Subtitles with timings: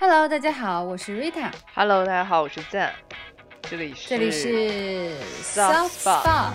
[0.00, 1.50] Hello，大家好，我是 Rita。
[1.74, 2.94] Hello，大家好，我是赞，
[3.62, 5.10] 这里是这里是
[5.42, 6.52] Spot Spot。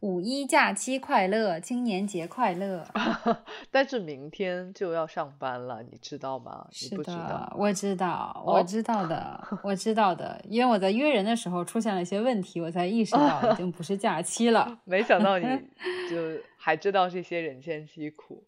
[0.00, 2.86] 五一假期快乐，青年节快乐。
[3.72, 6.66] 但是明天就要上班了，你知道吗？
[6.68, 7.50] 你是不知道，？
[7.56, 10.38] 我知道，哦我知道的， 我知道的。
[10.44, 14.78] 因为我在约人的时候出现了一些问题，我才意识到已经不是假期了。
[14.84, 15.46] 没想到你
[16.10, 16.16] 就
[16.58, 18.44] 还知道这些人间疾苦。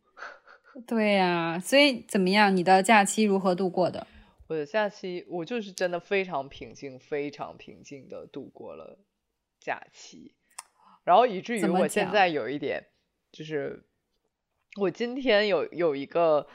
[0.87, 2.55] 对呀、所以怎么样？
[2.57, 4.07] 你的假期如何度过的？
[4.49, 8.99] 我的假期，我就是真的非常平静，非常平静的度过了
[9.61, 10.35] 假期，
[11.05, 12.87] 然后以至于我现在有一点，
[13.31, 13.85] 就是
[14.81, 16.47] 我今天有有一个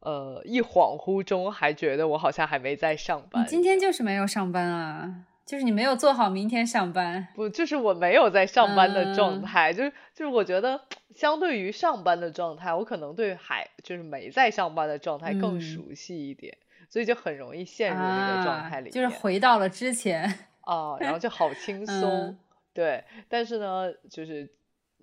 [0.00, 3.44] 呃，一恍惚中还觉得我好像还没在上班。
[3.44, 7.28] 你今天就是没有上班啊，就是你没有做好明天上班。
[7.34, 10.80] 不，就是我没有在上班的状嗯态，就是就是我觉得
[11.14, 16.56] 相对于上班的状态，我可能对还就是没在上班的状态更嗯熟悉一点，
[16.88, 20.32] 所以就很容易陷入那个状态里，啊就是回到了之前。
[20.64, 22.38] 啊，然后就好轻松，嗯
[22.72, 23.04] 对。
[23.28, 24.50] 但是呢，就是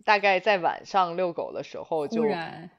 [0.04, 2.24] 大概在晚上遛狗的时候就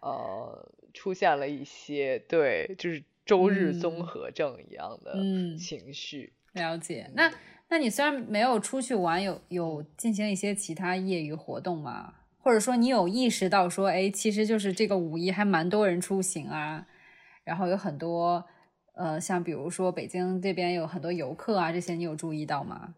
[0.01, 6.33] 呃出现了一些对，就是周日综嗯合症一样的嗯情绪。
[6.55, 7.09] 了解。
[7.15, 7.31] 那
[7.73, 12.13] 那你虽然没有出去玩，有有进行一些其他业余活动吗？
[12.43, 16.87] 或者说你有意识到说，哎，其实就是这个五一还蛮多人出行啊，
[17.45, 18.45] 然后有很多
[18.93, 22.95] 呃，像比如说北京这边有很多游客啊，这些你有注意到吗？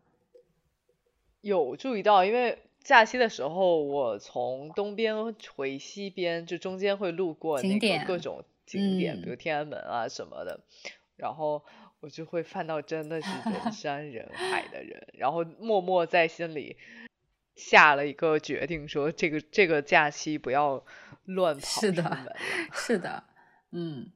[1.41, 10.59] 有注意到，因为假期的时候，我从东边回西边，就中间会路过那个景点各种景点，比如嗯天安门啊什么的，
[11.15, 11.63] 然后
[12.05, 16.77] 我就会犯到真的是人 山人海的人，然后默默在心里
[17.57, 20.85] 下了一个决定，说这个这个假期不要
[21.25, 22.37] 乱跑是的。
[22.75, 23.25] 是的，
[23.73, 24.13] 嗯，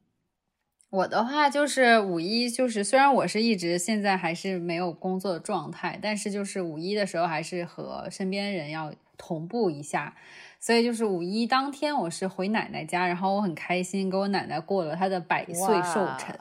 [0.91, 10.14] 我的话就是五一，就是虽然我是一直现在还是没有工作的状态，但是就是五一的时候还是和身边人要同步一下，
[10.61, 16.39] 所以就是五一当天我是回奶奶家，然后我很开心，给我奶奶过了她的百岁寿哇辰。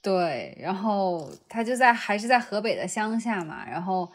[0.00, 4.10] 对，然后他就在还是在河北的乡下嘛，然后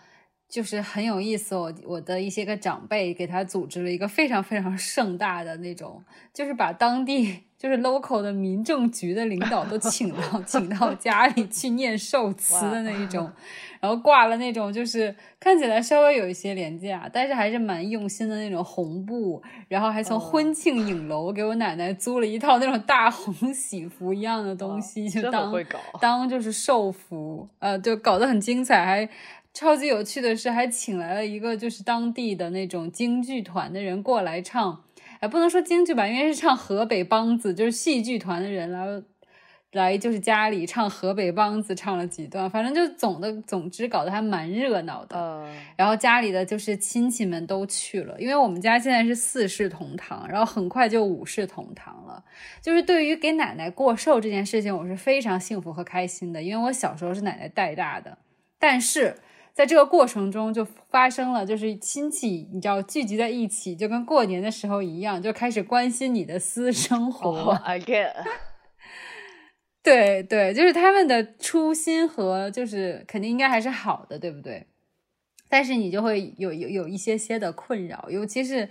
[0.47, 1.55] 就是很有意思。
[1.55, 13.31] 我我的一些个长辈给他组织了一个非常非常盛大的那种，就是把当地就是 local 的民政局的领导都请到 请到家里去念寿词的那一种，
[13.79, 20.19] 然后挂了那种就是看起来稍微有一些廉价，但是还是蛮用心的那种红布，然后还从哦。
[20.19, 29.09] 婚庆影楼给我奶奶租了一套那种大红喜服一样的东西，就当会搞当就是寿服，呃，就搞得很精彩，还
[29.53, 34.83] 超级有趣的是，还请来了一个就是当地的那种京剧团的人过来唱，
[35.23, 38.85] 哎，不能说京剧吧，因为是唱河北梆子，就是戏剧团的人来
[39.71, 45.15] 来就是家里唱河北梆子，唱了几段，反正就总的总之搞得还蛮热闹的。
[45.17, 52.21] 嗯，然后家里的就是亲戚们都去了，因为我们家现在是四世同堂，然后很快就五世同堂了。
[52.61, 58.17] 就是对于给奶奶过寿这件事情，我是非常幸福和开心的，因为我小时候是奶奶带大的。
[58.59, 59.15] 但是
[59.53, 67.29] 在这个过程中，就发生了，就是亲戚你知道聚集在一起，就跟过年的时候一样，就开始关心你的私生活。
[67.29, 68.11] 哦，I get，
[69.83, 74.65] 对对，就是他们的初心和就是肯定应该还是好的，对不对？
[75.49, 78.67] 但是你就会有有有一些些的困扰，尤其是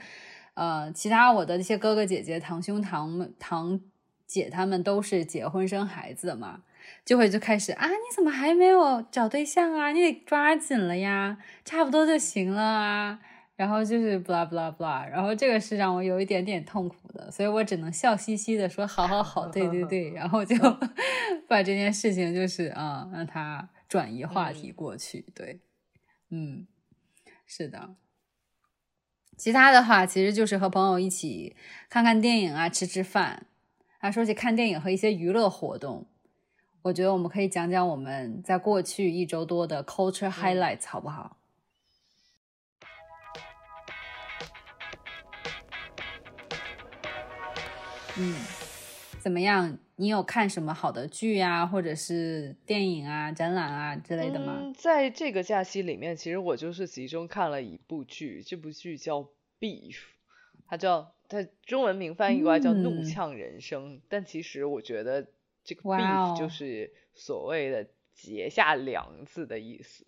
[0.54, 3.80] 呃，其他我的一些哥哥姐姐、堂兄堂们、堂
[4.26, 6.62] 姐他们都是结婚生孩子的嘛，
[7.04, 9.90] 就会就开始啊，你怎么还没有找对象啊？
[9.92, 13.18] 你得抓紧了呀，差不多就行了啊。
[13.54, 20.56] 然后就是 blah blah blah，然后这个是让我有一点点痛苦的，所以我只能笑嘻嘻的说好好好，对对对，然后就
[21.46, 25.60] 把这件事情就是啊、让他转移话题过去，对，
[26.30, 26.66] 嗯，
[27.46, 27.94] 是的。
[29.36, 31.54] 其他的话，其实就是和朋友一起
[31.88, 33.46] 看看电影啊，吃吃饭。
[33.98, 36.08] 啊，说起看电影和一些娱乐活动，
[36.82, 41.36] 我觉得我们可以讲讲我们在过去一周多的 culture highlights，、好不好？
[48.18, 48.34] 嗯，
[49.20, 49.78] 怎么样？
[49.94, 54.56] 你有看什么好的剧啊，或者是电影啊、展览啊之类的吗？
[54.58, 59.20] 嗯，在这个假期里面，其实我就是集中看了一部剧，这部剧叫
[59.60, 59.92] 《Beef》，
[60.66, 65.28] 它叫它中文名翻译过来叫《怒嗯呛人生》，但其实我觉得
[65.64, 70.06] 这个 beef 哦就是所谓的结下梁子的意思。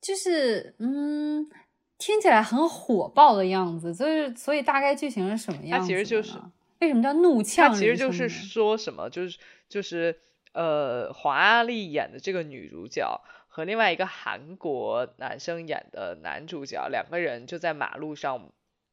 [0.00, 1.50] 就是嗯，
[1.98, 5.82] 听起来很火爆的样子，就是所以大概剧情是什么样子？
[5.82, 6.38] 它其实就是
[6.80, 7.68] 为什么叫怒呛？
[7.68, 9.38] 它其实就是说什么，就是
[9.68, 10.20] 就是
[10.52, 18.52] 呃，黄阿丽演的这个女主角和另外一个韩国男生演的男主角，两个人就在马路上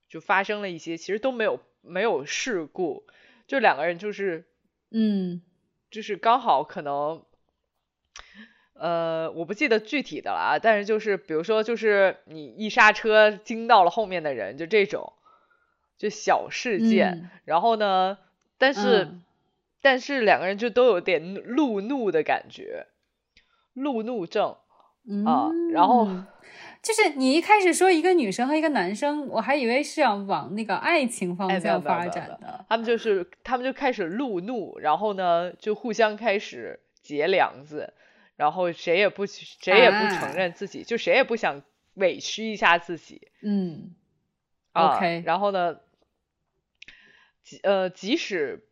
[0.09, 3.06] 就发生了一些，其实都没有没有事故，
[3.47, 4.45] 就两个人就是
[4.92, 5.42] 嗯，
[5.92, 7.24] 就是刚好可能。
[8.77, 15.13] 呃，我不记得具体的了啊，但是就是比如说，就是你一刹车惊到了后面的人，就这种，
[15.97, 17.30] 就小事件。
[17.45, 18.18] 然后呢，
[18.57, 19.07] 但是
[19.81, 22.88] 但是两个人就都有点路怒的感觉，
[23.71, 24.57] 路怒症
[25.25, 25.51] 啊。
[25.71, 26.09] 然后
[26.86, 32.64] 就是你一开始说一个女生和一个男生，我还以为是要往那个爱情方向发展的。
[32.70, 37.92] 他们就是他们就开始路怒，然后呢就互相开始结梁子。
[38.36, 43.30] 然后谁也不谁也不承认自己，就谁也不想委屈一下自己。
[43.42, 43.96] 嗯
[44.74, 45.24] ，OK。
[45.26, 45.78] 然后呢，
[47.64, 48.68] 呃，即使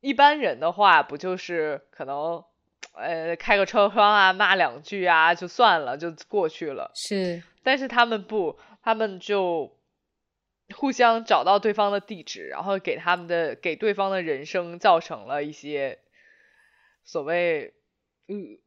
[0.00, 2.44] 一般人的话，不就是可能
[2.92, 6.90] 呃开个车窗啊，骂两句啊，就算了，就过去了。
[6.94, 9.76] 是，但是他们不，他们就
[10.74, 15.98] 互相找到对方的地址，然后给他们的给对方的人生造成了一些
[17.04, 17.74] 所谓
[18.28, 18.58] 嗯。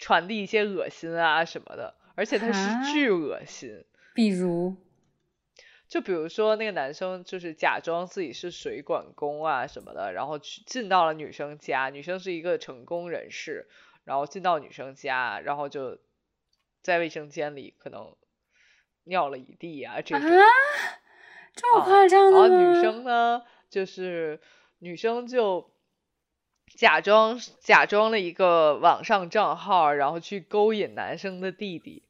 [0.00, 3.84] 传递一些恶心啊什么的，而且他是巨恶心。
[4.14, 4.76] 比如，
[5.88, 13.66] 就比如说那个男生就是假装自己是水管工啊什么的，然后去进到了女生家，女生是一个成功人士，
[14.04, 15.98] 然后进到女生家，然后就
[16.82, 18.14] 在卫生间里可能
[19.04, 20.28] 尿了一地啊这种。
[21.54, 22.46] 这么夸张的吗？
[22.46, 24.40] 然后女生呢，就是
[24.78, 25.70] 女生就。
[26.76, 32.02] 假装假装了一个网上账号，然后去勾引男生的弟弟。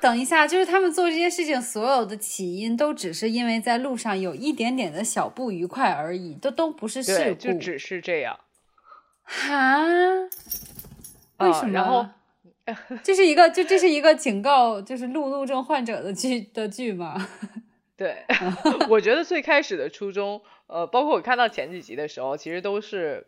[0.00, 8.38] 等一下，就是他们做这些事情，所有的起因都只是因为在路上有一点点的小不愉快而已，都都不是事故，就只是这样。
[9.22, 9.84] 哈？
[11.38, 11.72] 为什么？
[11.72, 12.06] 然后
[13.02, 17.28] 这是一个，就这是一个警告，就是路怒症患者的剧的剧吗？
[17.96, 18.24] 对，
[18.90, 20.42] 我觉得最开始的初衷。
[20.66, 23.26] 呃，包括我看到前几集的时候，其实都是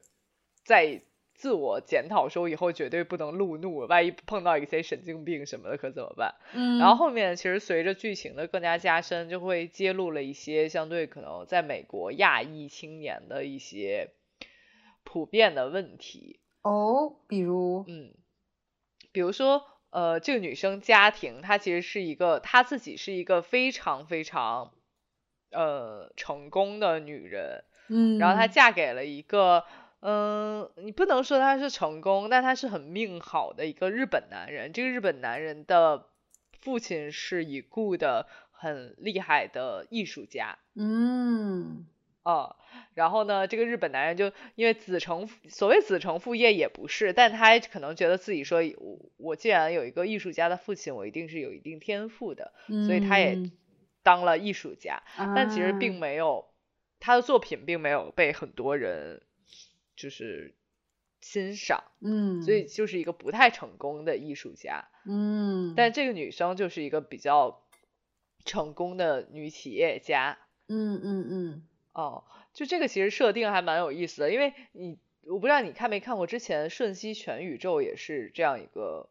[0.64, 1.02] 在
[1.38, 6.34] 自我检讨，说以后绝对不能路怒，万一碰到一些神经病什么的可怎么办？
[6.52, 14.10] 嗯，然后后面其实随着剧情的更加加深，就会揭露了一些相对可能在美国亚裔青年的一些
[15.04, 16.40] 普遍的问题。
[16.62, 18.12] 哦，比如，嗯，
[19.12, 24.72] 比如说，呃，这个女生家庭，她其实是一个，她自己是一个非常非常。
[25.50, 29.64] 呃，成功的女人，嗯，然后她嫁给了一个，
[30.00, 34.72] 嗯，你不能说他是成功，但他是很命好的一个日本男人。
[34.72, 36.06] 这个日本男人的
[36.60, 41.86] 父亲是已故的很厉害的艺术家，嗯，
[42.22, 42.56] 啊，
[42.94, 52.52] 然后呢，这个日本男人就因为子承所谓子承父业也不是，但他可能觉得自己说，我我既然有一个艺术家的父亲，我一定是有一定天赋的，
[52.86, 53.50] 所以他也。
[54.00, 55.02] 当了艺术家，
[55.36, 56.46] 但其实并没有
[56.98, 59.20] 他的作品并没有被很多人
[59.98, 60.54] 就是
[61.20, 67.66] 欣赏，嗯，所以就是一个不太成功的艺术家，嗯，但这个女生就是一个比较
[68.44, 72.24] 成功的女企业家，嗯嗯嗯，哦，
[72.54, 79.10] 就这个其实设定还蛮有意思的，因为你我不知道你看没看过之前《瞬息全宇宙》也是这样一个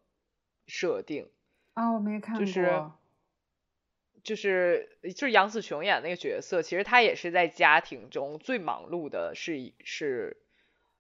[0.66, 1.30] 设定。
[1.74, 2.92] 啊，我没看过，就是。
[4.24, 10.36] 就是就是杨紫琼演那个角色，其实她也是在家庭中最忙碌的，是是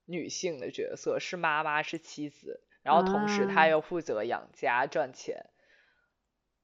[0.07, 5.45] 女性的角色，是妈妈，是妻子，然后同时她又负责养家赚钱，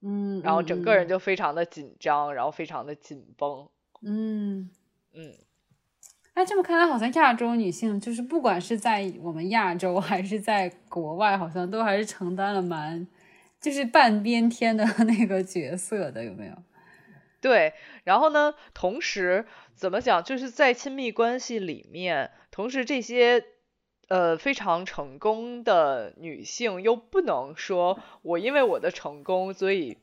[0.02, 3.70] 嗯，然后整个人就非常的紧张，然后非常的紧绷，
[4.02, 4.70] 嗯
[5.14, 5.32] 嗯，
[6.34, 13.06] 哎，这么看来，好像亚洲女性就是不管是在我们亚洲还是在国外，好像都还是承担了蛮。
[13.60, 16.62] 就是半边天的 那个角色的有没有？
[17.40, 17.72] 对，
[18.04, 18.54] 然后呢？
[18.74, 19.46] 同时
[19.84, 20.24] 怎么讲？
[20.24, 23.44] 就是在亲密关系里面，同时这些
[24.08, 29.98] 呃非常成功的女性又不能说我因为我的成功，所以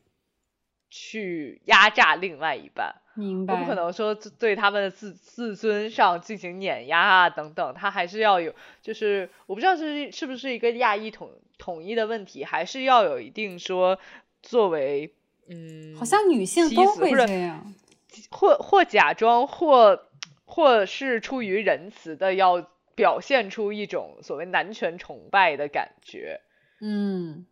[0.91, 3.01] 去压榨另外一半。
[3.15, 3.55] 明白。
[3.55, 11.31] 我不可能说对他们的自自尊上进行碾压啊等等，他还是要有，就是我不知道是是不是一个亚裔统。
[11.57, 13.99] 统一的问题还是要有一定说，
[14.41, 15.13] 作为
[15.47, 17.73] 嗯，好像女性都会这样，
[18.31, 20.07] 或或假装或
[20.45, 26.41] 或是出于仁慈的要表现出一种所谓男权崇拜的感觉，
[26.81, 27.45] 嗯，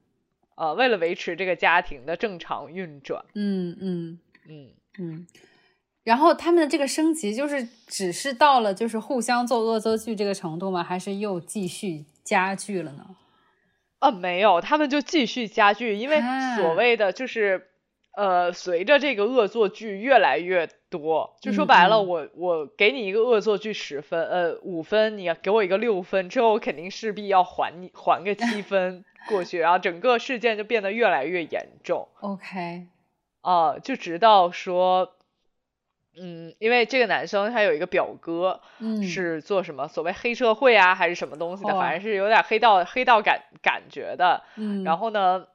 [0.55, 4.69] 呃，为了维持这个家庭的正常运转，嗯嗯嗯
[4.99, 5.27] 嗯。
[6.03, 10.83] 然后他们的这个升级，就是只是到了就是互相做恶作剧这个程度吗？
[10.83, 13.15] 还是又继续加剧了呢？
[13.99, 16.19] 啊，没有，他们就继续加剧，因为
[16.57, 17.68] 所谓的就是
[18.19, 32.09] 呃，随着这个恶作剧越来越多，就说白了，我我给你一个恶作剧十分，呃，五分，你给我一个六分，之后我肯定势必要还你还个七分 过去，然后整个事件就变得越来越严重。
[32.19, 32.87] OK，
[33.39, 35.13] 啊，就直到说。
[36.21, 44.43] 嗯，因为这个男生他有一个表哥，嗯，是做什么所谓黑社会啊，还是什么东西的，反正是有点黑道黑道感感觉的。
[44.57, 45.47] 嗯，然后呢，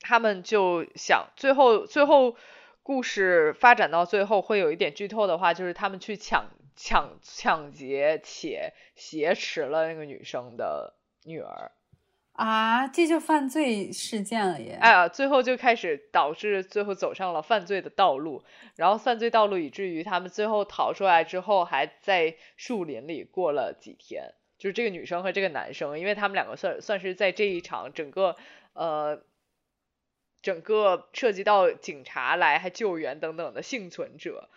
[0.00, 2.36] 他们就想最后最后
[2.82, 11.72] 故事发展到最后会有一点剧透的话，就是他们去抢抢抢劫且挟持了那个女生的女儿。
[12.32, 14.78] 啊，这就犯罪事件了耶！
[14.80, 18.42] 哎呀，最后就开始导致最后走上了犯罪的道路，
[18.76, 24.32] 然后犯罪道路以至于他们最后逃出来之后，还在树林里过了几天。
[24.56, 28.34] 就是这个女生和这个男生，因为他们两个算算是在这一场整个
[28.72, 29.20] 呃
[30.42, 34.48] 整个涉及到警察来还救援等等的幸存者。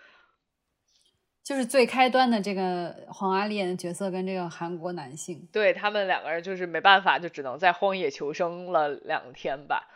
[1.44, 9.90] 就是最开端的这个黄阿丽演的角色跟这个韩国男性，对他们两个人就是没办法，就只能在荒野求生了两天吧。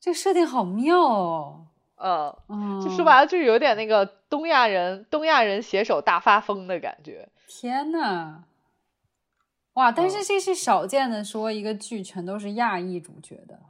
[0.00, 1.66] 这设定好妙哦。
[2.00, 7.28] 嗯，就说白了就是有点那个东亚人东亚人携手大发疯的感觉。
[7.46, 8.42] 天呐，
[9.74, 9.90] 哇！
[9.90, 13.60] 但是这是少见的，说一个剧全都是亚裔主角的。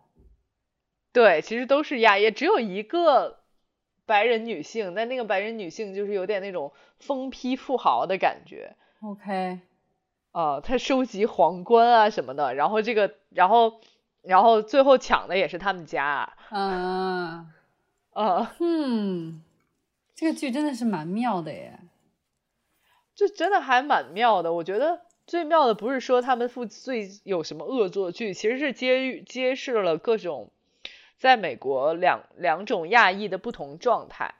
[1.12, 3.38] 对，其实都是亚裔，只有一个。
[4.06, 8.74] 白人女性，但那个白人女性就是有点那种疯批富豪的感觉。
[9.02, 9.60] OK，
[10.32, 13.82] 啊，她收集皇冠啊什么的，然后这个，然后，
[14.22, 16.32] 然后最后抢的也是他们家。
[16.50, 17.52] 嗯，
[18.14, 19.42] 啊， 嗯，
[20.14, 21.78] 这个剧真的是蛮妙的耶。
[23.14, 24.54] 这真的还蛮妙的。
[24.54, 30.50] 我觉得最妙的不是说他们父最有什么恶作剧，其实是揭揭示了各种。
[31.18, 34.32] 在美国，两两种亚裔的不同状态，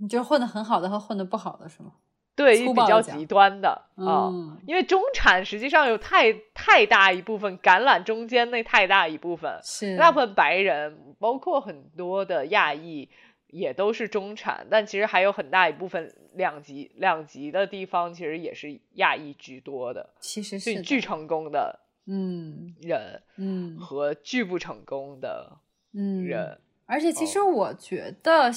[0.00, 1.92] 你就混得很好的和混得不好的是吗？
[2.36, 4.28] 对，比较极端的啊，
[4.66, 13.08] 因为中产实际上有太太大一部分橄榄中间那太大一部分是大部分白人，包括很多的亚裔
[13.46, 20.14] 也都是中产，但其实还有很大一部分两极两极的地方，其实也是亚裔居多的。
[20.18, 21.78] 其实是巨成功的
[22.08, 25.60] 嗯人嗯和巨不成功的。
[25.96, 28.50] 嗯，人，而且其实我觉得，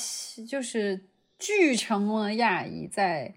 [0.48, 1.06] 就是
[1.38, 3.36] 巨成功的亚裔在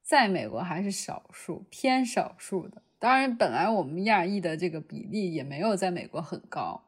[0.00, 2.80] 在美国还是少数，偏少数的。
[2.98, 6.84] 当然，本来我们亚裔的这个比例也没有在美国很高。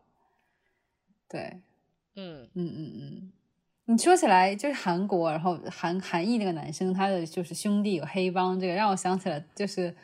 [1.29, 1.61] 对，
[2.15, 3.33] 嗯嗯嗯嗯，
[3.87, 9.95] 你说起来就是韩国，然后韩韩裔那个男生，他的就是兄弟有黑帮，这个让我想起了就是。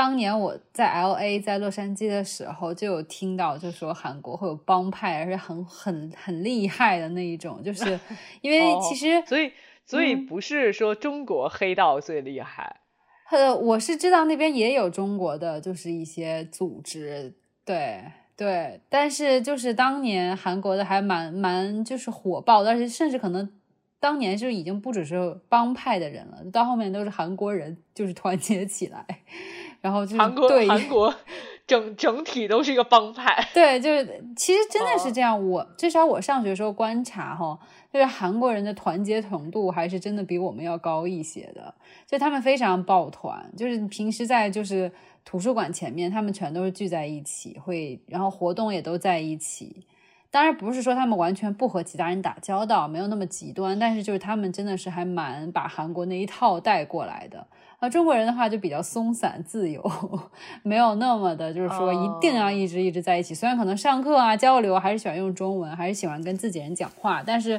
[0.00, 8.00] 当年我在 L A 在洛杉矶的时候，就有听到，就说韩国会有帮派，而且很很很厉害的那一种，就是
[8.40, 9.52] 因为其实，所以
[9.84, 12.80] 所以不是说中国黑道最厉害，
[13.30, 17.34] 呃，我是知道那边也有中国的，就是一些组织，
[17.66, 18.02] 对
[18.34, 23.52] 对，但是就是当年韩国的还蛮蛮就是火爆，但是甚至可能
[24.00, 29.04] 当年就已经不只是帮派的人了，到后面都是韩国人就是团结起来。
[29.80, 31.14] 然后就是韩国，韩国
[31.66, 33.48] 整整体都是一个帮派。
[33.54, 35.48] 对，就是其实真的是这样。
[35.48, 37.58] 我至少我上学时候观察哈，
[37.92, 41.72] 就是韩国人的团结程度还是真的比我们要高一些的。
[42.06, 44.90] 就他们非常抱团，就是平时在就是
[45.24, 49.84] 图书馆前面，他们全都是聚在一起，会然后活动也都在一起。
[50.32, 57.46] 当然不是说他们完全不和其他人打交道，没有那么极端，但是就是他们真的是还蛮把韩国那一套带过来的。
[57.80, 59.82] 那中国人的话就比较松散自由，
[60.62, 63.34] 没有那么的，就是说一定要一直一直在一起。
[63.34, 67.58] 虽然可能上课啊交流还是喜欢用中文，还是喜欢跟自己人讲话，但是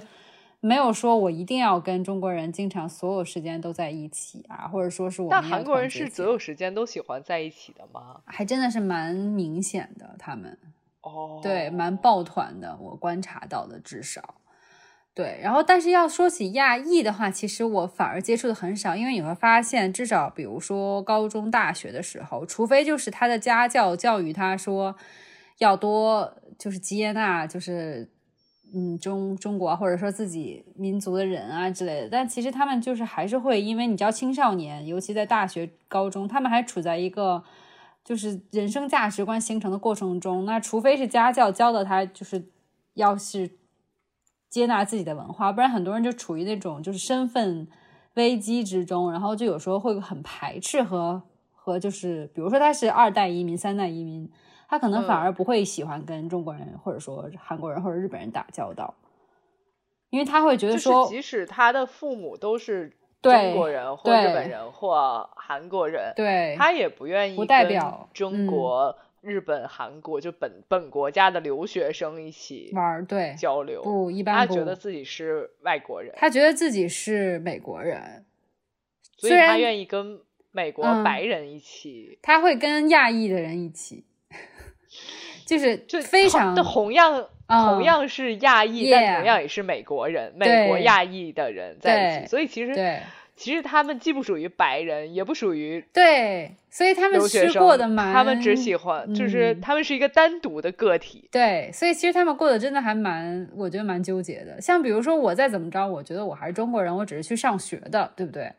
[0.59, 5.27] 没有说我一定要跟中国人经常所有时间都在一起啊，或者说是我。
[5.31, 8.21] 但韩国人是所有时间都喜欢在一起的吗？
[8.25, 10.55] 还真的是蛮明显的，他们
[11.01, 14.35] 哦，对，蛮抱团的，我观察到的至少。
[15.13, 24.95] 对，然后但是要说起亚裔的话，其实我反而接触的很少，因为你会发现，至少比如说高中、大学的时候，除非就是他的家教教育他说
[25.57, 28.09] 要多就是接纳，就是
[28.73, 37.43] 嗯中中国或者说自己民族的人啊之类的，但其实他们就是还是会，因为你知道青少年，尤其在大学、高中，他们还处在一个
[38.05, 42.45] 就是人生价值观形成的过程中，那除非是家教教的他，就是
[42.93, 43.57] 要是。
[44.51, 47.67] 接纳自己的文化，不然很多人就处于那种就是身份
[48.13, 51.19] 危机之中，然后就有时候会很排斥和
[51.51, 54.29] 和就是比如说他是二代移民、三代移民，
[54.67, 58.93] 他可能反而不会喜欢跟中国人或者说韩国人或者日本人打交道，
[60.09, 62.95] 因为他会觉得说，即使他的父母都是。
[63.21, 78.25] 中国人或日本人或韩国人，对，他也不愿意不代表中国、日本、韩国就本本国家的留学生一起玩对交流，不一般，他觉得自己是外国人，他觉得自己是美国人，
[79.17, 80.19] 所以他愿意跟
[80.51, 84.03] 美国白人一起，他会跟亚裔的人一起，
[85.45, 87.29] 就是就非常的同样。
[87.51, 92.73] 同样是亚裔，但同样也是美国人，美国亚裔的人在一起，所以其实
[93.41, 104.61] 其实他们既不属于白人，也不属于对，所以他们吃过的蛮，他们只喜欢，就是他们是一个单独的个体，对，所以其实他们过得真的还蛮，我觉得蛮纠结的。
[104.61, 108.53] 像比如说我再怎么着，我觉得我还是中国人，我只是去上学的，对不对？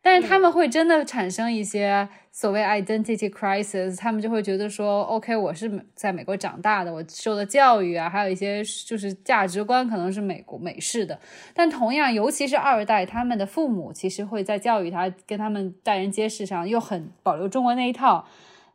[0.00, 11.18] 但是他们会真的产生一些所谓 identity crisis，他们就会觉得说，OK，我是在美国长大的，我受的教育啊，还有一些就是价值观可能是美国美式的。
[11.52, 18.24] 但同样，尤其是二代，他们的父母其实会在教育他、跟他们待人接事上又很保留中国那一套，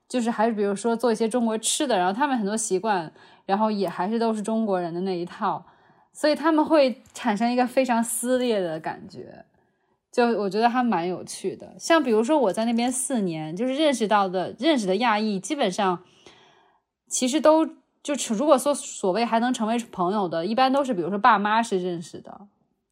[0.10, 3.12] 就是还是比如说做一些中国吃的，然后他们很多习惯，
[3.46, 5.66] 然后也还是都是中国人的那一套，
[6.12, 9.46] 所以他们会产生一个非常撕裂的感觉。
[10.14, 16.04] 就我觉得还蛮有趣的，像比如说我在那边四年，就是认识到的认识的亚裔，基本上
[17.08, 17.66] 其实都
[18.04, 22.42] 就如果说所谓还能成为朋友的，一般都是比如说爸妈是认识的，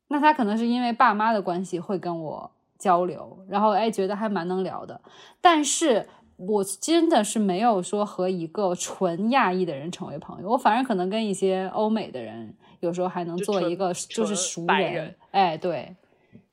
[0.08, 5.00] 那他可能是因为爸妈的关系会跟我交流，然后哎觉得还蛮能聊的，
[5.40, 15.96] 但是我真的是没有说和一个纯亚裔的人成为朋友，我反而可能跟一些欧美的人有时候还能做一个就是熟人，哎对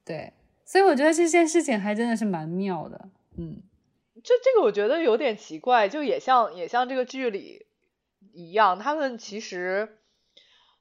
[0.04, 0.34] 对。
[0.68, 3.08] 所以我觉得这件事情还真的是蛮妙的，
[3.38, 3.62] 嗯，
[4.22, 7.64] 这这个我觉得有点奇怪，就也像也像这个剧里
[8.34, 9.98] 一样，他们其实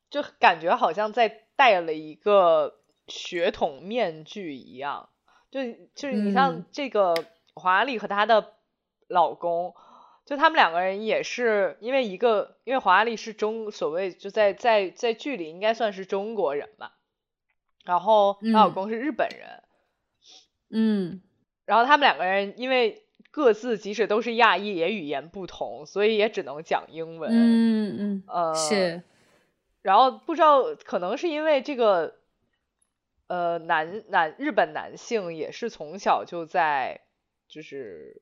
[0.10, 5.08] 就感觉好像在戴了一个血统面具一样，
[5.50, 5.62] 就
[5.96, 7.16] 就是你像这个
[7.54, 8.56] 华丽和她的
[9.08, 9.74] 老公，
[10.26, 16.98] 就他们两个人也是因为一个，因为华丽是中所谓就在在在剧里应该算是中国人吧，
[17.86, 19.48] 然后她老公是日本人。
[19.48, 19.64] 嗯，
[21.66, 27.30] 然后他们两个人因为各自即使都是亚裔，也语言不同，所以也只能讲英文。
[27.32, 29.04] 嗯嗯，呃是。
[29.82, 32.16] 然后不知道可能是因为这个，
[33.28, 37.02] 呃，男男日本男性也是从小就在
[37.48, 38.22] 就是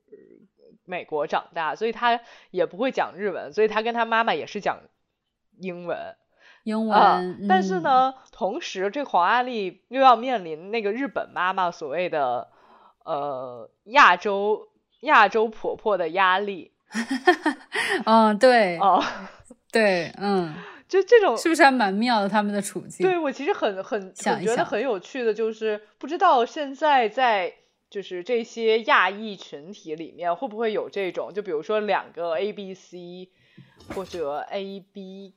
[0.84, 4.80] 美国长大，所以他也不会讲日文，所以他跟他妈妈也是讲
[5.60, 6.16] 英文。
[6.66, 12.48] 英文，但是呢，同时这黄阿丽又要面临那个日本妈妈所谓的
[13.04, 14.68] 呃亚洲
[15.02, 16.72] 亚洲婆婆的压力。
[18.06, 19.04] 嗯，对，哦，
[19.72, 20.56] 对，嗯，
[20.90, 23.06] 就这种是不是还蛮妙的他们的处境？
[23.06, 27.54] 对我其实很很我觉得很有趣的，就是不知道现在在
[27.92, 33.30] 就是这些亚裔群体里面会不会有这种，就比如说两个 A B C
[33.94, 35.36] 或者 A B。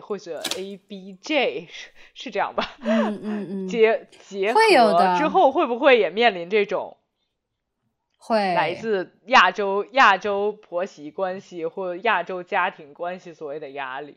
[0.00, 2.72] 或者 A B J 是是这样吧？
[2.80, 6.96] 嗯嗯 嗯，结结合之后会不会也面临这种
[8.18, 14.16] 会来自亚洲亚洲婆媳关系或亚洲家庭关系所谓的压力？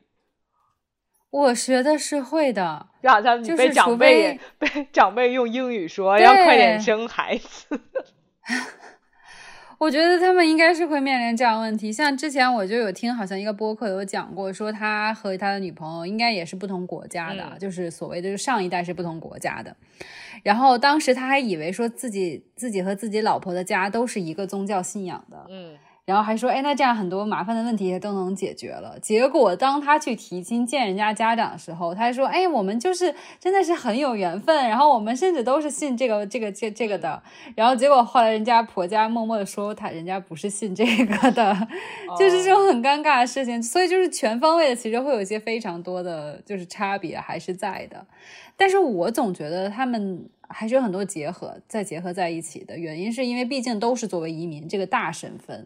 [1.32, 7.82] 我觉得是会的，让他们被长辈 被长辈用英语说要快点生孩子。
[9.86, 19.76] 我觉得他们应该是会面临这样问题，像之前我就有听，好像一个播客有讲过，说他和他的女朋友应该也是不同国家的，就是所谓的就上一代是不同国家的，
[20.42, 25.78] 然后当时他还以为说自己自己和自己老婆的家都是一个宗教信仰的，嗯。
[26.06, 29.00] 然后还说，哎，那这样很多麻烦的问题也都能解决了。
[29.02, 37.24] 结果当他去提亲见人家家长的时候，他说，哎，我们就是真的是很有缘分，然后我们甚至都是信这个这个这这个的。
[37.56, 41.68] 然后结果后来人家婆家默默的说，他人家不是信这个的，
[42.20, 43.62] 就是这种很尴尬的事情。
[43.64, 48.06] 所以就是全方位的，其实会有一些非常多的就是差别还是在的。
[48.56, 55.66] 但是我总觉得他们还是有很多结合再结合在一起的原因，是因为毕竟都是作为移民这个大身份。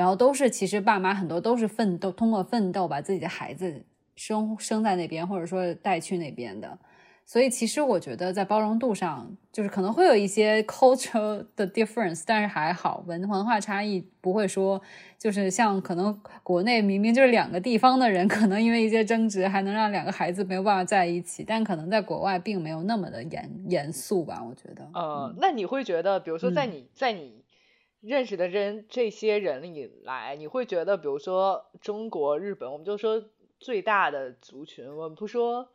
[0.00, 3.84] 然后都是，其实爸妈很多都是奋斗，通过奋斗把自己的孩子
[4.16, 6.78] 生生在那边，或者说带去那边的，
[7.26, 14.80] 所以其实我觉得在包容度上，就是可能会有一些 cultural 的 difference，但是还好，文文化差异不会说
[15.18, 24.42] 就是像可能国内明明就是两个地方的人，可能因为一些争执还能让两个孩子没有办法在一起，但可能在国外并没有那么的严严肃吧？
[24.42, 24.88] 我觉得。
[24.94, 27.39] 呃，那你会觉得，比如说在你在你
[28.00, 33.22] 认识的人这些人里来，你会觉得，比如说中国、日本，我们就说
[33.58, 35.68] 最大的族群，我们不说。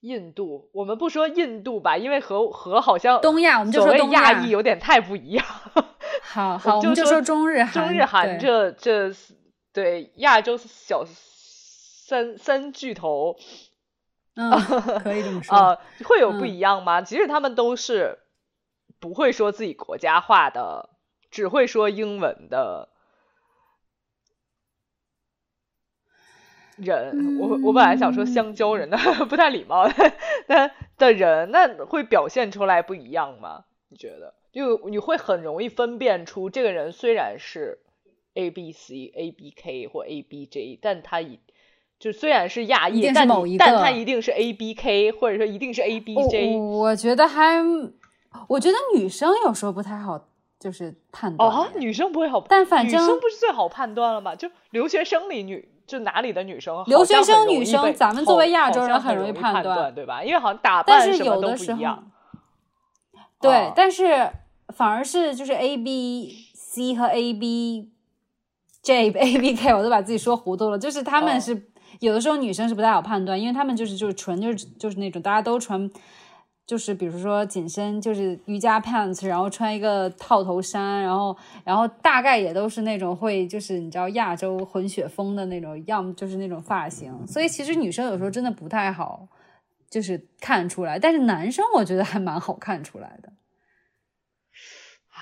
[0.00, 5.42] 印度，我们不说印度吧，因为和和好像东亚，我们就说东亚裔有点太不一样。
[6.20, 9.10] 好好，我们就说中日韩，中日韩这这
[9.72, 13.34] 对亚洲小三三巨头，
[14.36, 14.50] 嗯，
[15.02, 17.00] 可以这么说啊，会有不一样吗？
[17.00, 18.18] 其实他们都是
[19.00, 20.90] 不会说自己国家话的，
[21.34, 22.88] 只会说英文的。
[26.76, 28.96] 人，我我本来想说香蕉人的
[29.28, 29.88] 不太礼貌，
[30.46, 33.64] 但的人那会表现出来不一样吗？
[33.88, 34.34] 你觉得？
[34.52, 37.80] 就你会很容易分辨出这个人虽然是
[38.34, 41.40] A B C A B K 或 A B J，但他一
[41.98, 43.26] 就虽然是亚裔，但
[43.58, 46.56] 但他一定是 A B K，或者说一定是 A B J。
[46.56, 47.60] 我觉得还，
[48.48, 51.48] 我觉得女生有时候不太好，就是判断。
[51.48, 54.34] 哦，女生不会好，但反正女生不是最好判断了吗？
[54.34, 55.70] 就留学生里女。
[55.86, 60.24] 就哪里的女生，留学生女生，咱们作为亚洲人很容易判断，对吧？
[60.24, 62.10] 因为好像打扮什么都不一样。
[63.38, 64.30] 对，但是
[64.74, 67.92] 反而是就是 A B C 和 A B
[68.80, 70.78] J A B K，我都把自己说糊涂了。
[70.78, 71.66] 就是他们是
[72.00, 75.90] 有的时候女生是不太好判断，因为他们就是就是纯就是就是那种大家都穿。
[76.66, 89.28] 就是比如说紧身，就是瑜伽 pants，然后穿一个套头衫，然后然后大概也都是那种会就是你知道亚洲混血风的那种，要么就是那种发型，所以其实女生有时候真的不太好，
[89.90, 93.32] 就是看出来，但是男生我觉得还蛮好看出来的。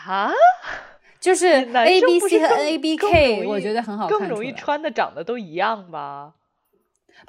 [0.04, 0.30] 啊？
[1.20, 6.34] 就是 A B C 和 N A B K，我觉得很好看，更容易穿的长得都一样吧。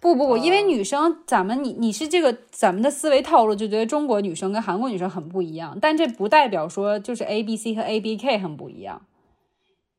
[0.04, 9.04] 不不不，因为女生，咱们你你是这个咱们的思维套路，就觉得中国女生跟韩国女生很不一样，但这不代表说就是 A B C 和 A B K 很不一样，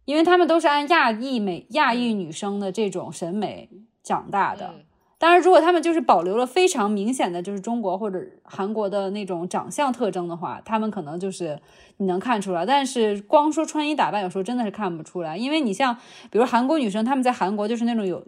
[0.05, 3.71] 因为他们都是按亚裔美亚裔女生的这种审美
[4.03, 4.75] 长大的。
[5.17, 11.59] 当然，如果他们就是保留了非常明显的就是中国或者韩国的那种长相特征的话，他们可能就是
[11.97, 12.67] 你能看出来。
[12.67, 15.97] 但是光说穿衣打扮，有时候真的是看不出来，因为你像
[16.31, 18.23] 比如韩国女生，她们在韩国就是那种有。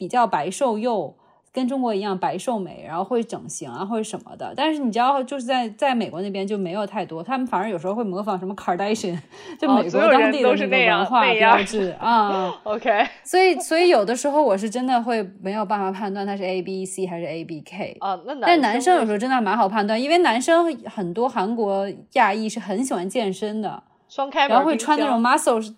[0.00, 1.14] 比较白瘦幼，
[1.52, 4.54] 跟中国一样白瘦美，然后会整形啊，或者什么的。
[4.56, 9.18] 但是你知道，就是在在美国那边就没有太多，他们反而有时候会模仿什么 Kardashian，
[9.58, 12.54] 就美国当地的那个文化标志啊。
[12.62, 18.18] OK， 所以所以有的时候我是真的会没有办法判断他是 A B C 还是 A B K 啊。
[18.24, 25.74] 那但男生有时候真的蛮好判断，因为男生很多韩国亚裔是很喜欢健身的，双开然后会穿那种 muscle。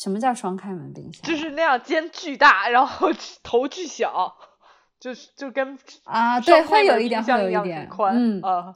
[0.00, 1.22] 什么叫双开门冰箱？
[1.22, 3.08] 就是那样，肩巨大，然后
[3.44, 4.34] 头巨小，
[4.98, 8.74] 就是就跟啊，对，会有一点，会有一点宽，嗯啊，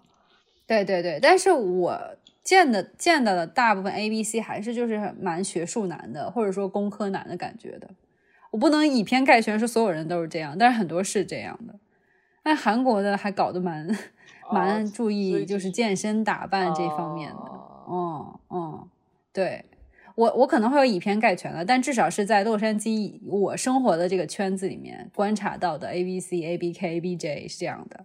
[0.67, 1.19] 对对对。
[1.23, 1.99] 但是我
[2.43, 7.89] 见的见到的大部分 A B C 还是就是蛮学术男的，或者说工科男的感觉的。
[8.51, 11.75] 我不能以偏概全说所有人都是这样，但是很多是这样的。
[12.43, 13.89] 但韩国的还搞得蛮
[14.53, 17.37] 蛮注意，就是健身打扮这方面的。
[17.39, 18.89] 哦哦，
[19.33, 19.65] 对。
[20.15, 28.05] 我我可能会有以偏概全了，但至少是在洛杉矶我生活的这个圈子里面观察到的 A B C A B K A B J 是这样的，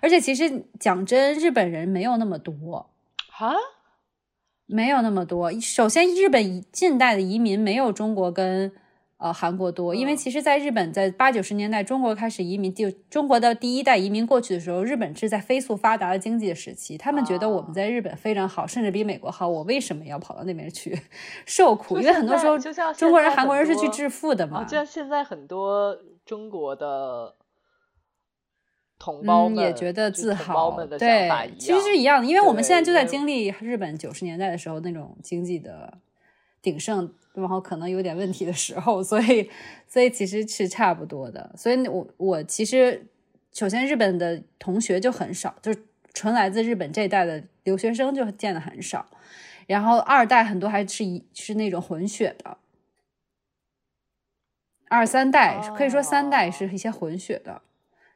[0.00, 2.90] 而且其实讲真，日本人没有那么多
[3.38, 3.54] 啊，
[4.66, 5.52] 没有那么多。
[5.60, 8.72] 首先，日本近代的移民没有中国跟。
[9.20, 20.98] 呃，韩国多，因为其实，在日本，在八九十年代，中国开始移民，就中国的第一代移民过去的时候，日本是在飞速发达的经济的时期，他们觉得我们在日本非常好，甚至比美国好，我为什么要跑到那边去
[21.44, 21.98] 受苦？
[21.98, 22.58] 因为很多时候，
[22.94, 24.64] 中国人、韩国人是去致富的嘛。
[24.64, 27.34] 就像现在很多中国的
[28.98, 35.98] 同胞们也觉得自豪，对，其实是一样的，因为我们现在就在经历日本九十年代的时候那种经济的
[36.62, 37.12] 鼎盛。
[37.32, 39.50] 然后可能有点问题的时候，所以，
[39.86, 41.52] 所以其实是差不多的。
[41.56, 43.06] 所以，我我其实
[43.52, 49.06] 首先日本的同学就很少，就是纯来自日本这一代的留学生就见的很少。
[49.66, 52.58] 然后二代很多还是一是那种混血的，
[54.88, 57.62] 二三代可以说三代是一些混血的，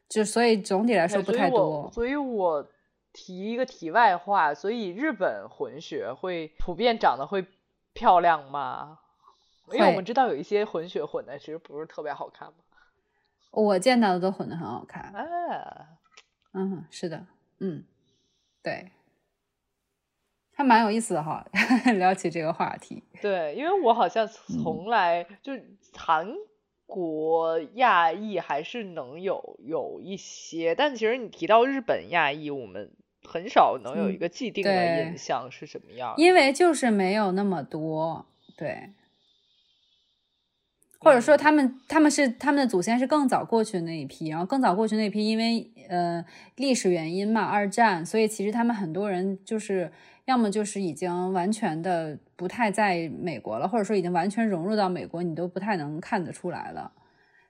[0.08, 1.88] 就所以总体来说不太多。
[1.92, 2.68] 所以我
[3.12, 7.46] 提一个题外话，所以日本混血会普遍长得会
[7.92, 8.98] 漂亮吗？
[9.72, 12.54] 因为我们知道有一些混血混的其实不是特别好看嘛，
[13.50, 15.02] 我见到的都混的很好看。
[15.12, 15.88] 啊，
[16.52, 17.26] 嗯，是的，
[17.60, 17.84] 嗯，
[18.62, 18.90] 对，
[20.52, 21.46] 还蛮有意思的哈，
[21.98, 23.02] 聊起这个话题。
[23.22, 25.52] 对，因为我好像从来就
[25.94, 26.32] 韩
[26.86, 38.90] 国亚裔还是能有有一些，但其实你提到日本亚裔，我们很少能有一个既定的印象是什么样，因为就是没有那么多，对。
[41.04, 46.24] 或者说他们他们是他们的祖先是更早过去的那一批，然后更早过去那批，因为呃
[46.56, 49.92] 历史原因嘛，二战，所以其实他们很多人就是
[50.24, 56.90] 要么就是已经完全的不太在美国了，或者说已经完全融入到美国，你都不太能看得出来了。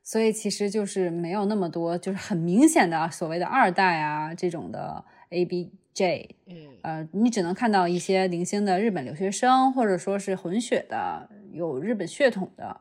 [0.02, 12.80] 所以其实就是没有那么多，就是很明显的所谓的二代啊这种的 A B J，嗯，呃，你只能看到一些零星的日本留学生，或者说是混血的有日本血统的。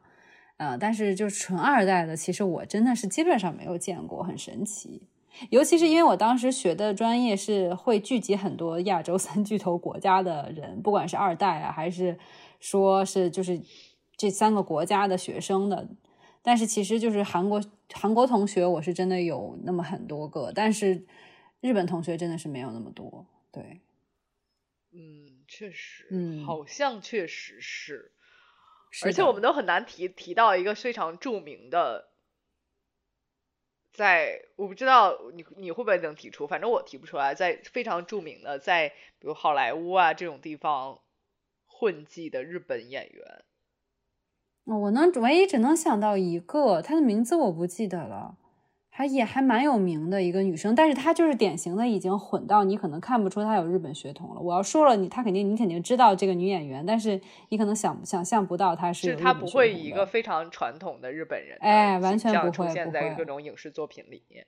[0.58, 5.02] 呃，但是就是纯二代的，其实我真的是基本上没有见过，很神奇。
[5.50, 12.18] 尤其是因为我当时学的专业是会聚集很多亚洲三巨头国家的人，不管是二代啊，还是
[12.60, 13.60] 说是就是
[14.16, 15.90] 这三个国家的学生的。
[16.44, 17.60] 但是其实就是韩国
[17.92, 21.04] 韩国同学，我是真的有那么很多个，但是
[21.62, 23.26] 日本同学真的是没有那么多。
[23.52, 23.82] 对，
[24.92, 28.13] 嗯，确实，嗯，好像确实是。
[29.02, 32.10] 而且我们都很难提提到一个非常著名的，
[33.92, 41.02] 在我不知道你你会不会能提出，反正我提不出来，在非常著名的在比如好莱坞啊这种地方
[41.66, 43.44] 混迹的日本演员。
[44.66, 48.38] 我能唯一只能想到一个，他的名字我不记得了。
[48.96, 54.40] 还也还蛮有名的一个女生，但是她就是典型的已经混到你可能看不出她有日本血统了。
[54.40, 64.46] 我要说了，你她肯定你肯定知道这个女演员，但是你可能想想象不到她是是她不会以一个非常传统的日本人哎，完全不会出现在各种影视作品里面。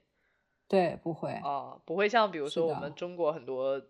[0.68, 3.82] 对，不会啊，不会像比如说我们中国很多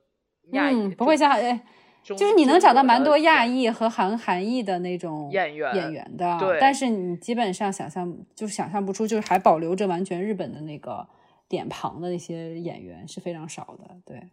[0.53, 1.65] 亚裔，不会像哎。
[2.13, 11.07] 就是你能找到蛮多亚裔和韩韩裔的那种演员演员的，对，但是你基本上想象就是想象不出，就是还保留着完全日本的那个
[11.49, 14.29] 脸庞的那些演员是非常少的，对，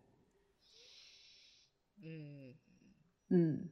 [2.04, 2.52] 嗯
[3.30, 3.68] 嗯，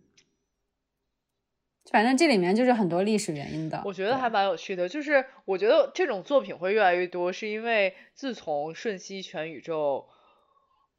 [1.90, 10.08] 反正这里面就是很多历史原因的，我觉得还蛮有趣的，就是我觉得这种作品会越来越多，是因为自从《瞬息全宇宙》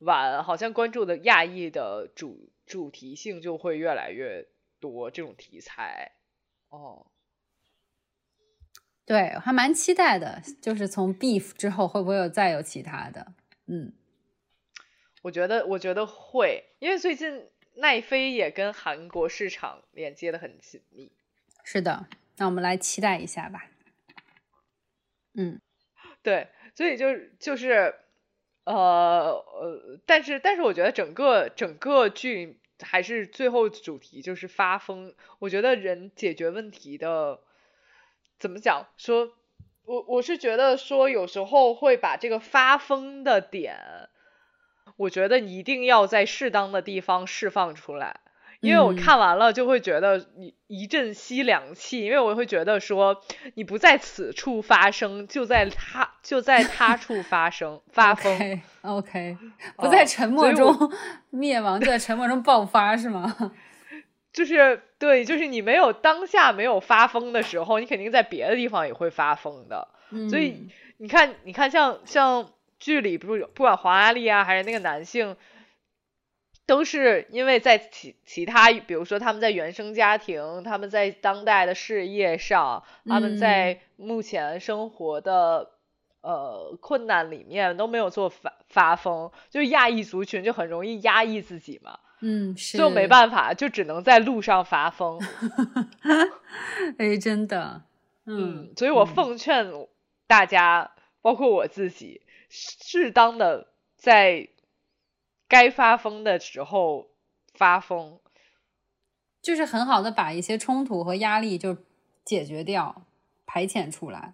[0.06, 2.52] 完，好像关注的亚裔的主。
[2.72, 4.48] 主题性就会越来越
[4.80, 6.14] 多，这种题材
[6.70, 7.08] 哦，
[9.06, 10.42] 对，还蛮期待的。
[10.62, 13.34] 就是从 Beef 之后，会不会有再有其他的？
[13.66, 13.92] 嗯，
[15.22, 21.12] 我觉得，我觉得会，因为最近奈飞也跟韩国市场连接的很紧密。
[21.66, 22.08] 是的，
[22.38, 23.70] 那我们来期待一下吧。
[25.34, 25.60] 嗯，
[26.24, 27.94] 对，所以就就是
[28.64, 32.61] 呃呃，但是但是，我觉得整个整个剧。
[32.82, 35.14] 还是最后主题就是发疯。
[35.40, 37.40] 我觉得人解决问题的
[38.40, 38.88] 怎么讲？
[38.98, 39.34] 说，
[39.86, 44.10] 我我是觉得说有时候会把这个发疯的点，
[44.98, 48.20] 我觉得一定要在适当的地方释放出来。
[48.62, 53.20] 因为我看完了就会觉得一一阵吸凉气，因为我会觉得说
[53.56, 58.62] 你不在此处发生，就在他就在他处发生发疯。
[58.84, 59.36] OK，
[59.78, 60.76] 不在沉默中
[61.32, 63.36] 灭亡，就在沉默中爆发是吗？
[64.32, 69.88] 就是对，就是你没有当下没有发疯的时候，你肯定在别的地方也会发疯的。
[70.30, 75.36] 所以你看，你看像像剧里不是不管黄阿丽啊，还是那个男性。
[76.66, 85.72] 都是因为在其其他，比如说他们在原生家庭，他们在当代的事业上，他们在目前生活的
[86.22, 95.20] 呃困难里面都没有做发发疯，就亚裔族群就很容易压抑自己嘛，嗯，就没办法，就只能在路上发疯。
[96.98, 97.82] 哎，真的，
[98.26, 99.70] 嗯，所以我奉劝
[100.26, 104.48] 大家，包括我自己，适当的在。
[105.52, 107.10] 该发疯的时候
[107.54, 108.22] 发疯，
[109.42, 111.76] 就是很好的把一些冲突和压力就
[112.24, 113.04] 解决掉、
[113.46, 114.34] 排遣出来。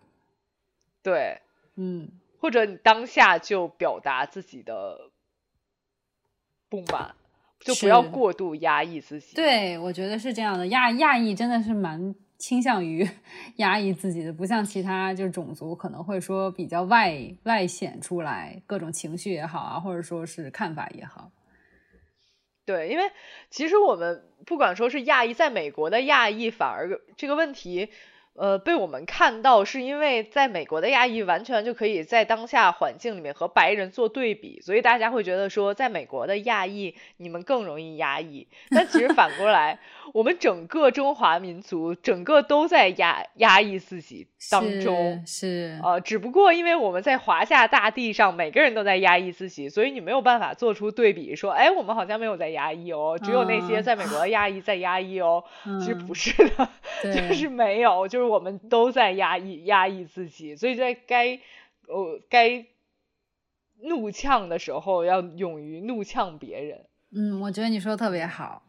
[1.01, 1.41] 对，
[1.73, 5.10] 嗯，或者你当下就表达自己的
[6.69, 7.15] 不满，
[7.62, 9.36] 就不要过度压抑自己。
[9.36, 12.13] 对，我觉得是这样的，压压抑真的是蛮。
[12.38, 13.08] 倾向于
[13.58, 21.32] 压抑自己的，不像其他就是种族可能会说比较外外显出来各种情绪也好啊，或者说是看法也好。
[22.65, 23.04] 对，因为
[23.50, 27.89] 其实我们不管说是亚裔，在美国的亚裔反而这个问题，
[28.38, 38.47] 呃，被我们看到，是因为在美国的亚裔完全就可以在当下环境里面和白人做对比，所以大家会觉得说，在美国的亚裔你们更容易压抑。
[38.69, 39.80] 但其实反过来，
[40.13, 55.43] 我们整个中华民族整个都在压压抑自己当中，是呃，只不过因为我们在华夏大地上，每个人都在压抑自己，所以你没有办法做出对比，说，哎，我们好像没有在压抑哦，只有那些在美国的亚裔在压抑哦。
[55.82, 56.69] 其实不是的，
[57.12, 58.27] 就是没有，就是。
[58.28, 61.40] 我们都在压抑压抑自己，所以在该
[61.88, 62.66] 呃该
[63.82, 66.86] 怒呛的时候，要勇于怒呛别人。
[67.16, 68.63] 嗯，我觉得你说的特别好。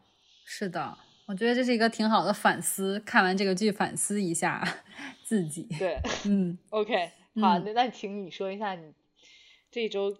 [0.45, 2.99] 是的，我觉得这是一个挺好的反思。
[3.01, 4.63] 看完这个剧，反思一下
[5.23, 5.67] 自己。
[5.77, 8.93] 对，嗯， OK，好，那那请你说一下你
[9.69, 10.15] 这周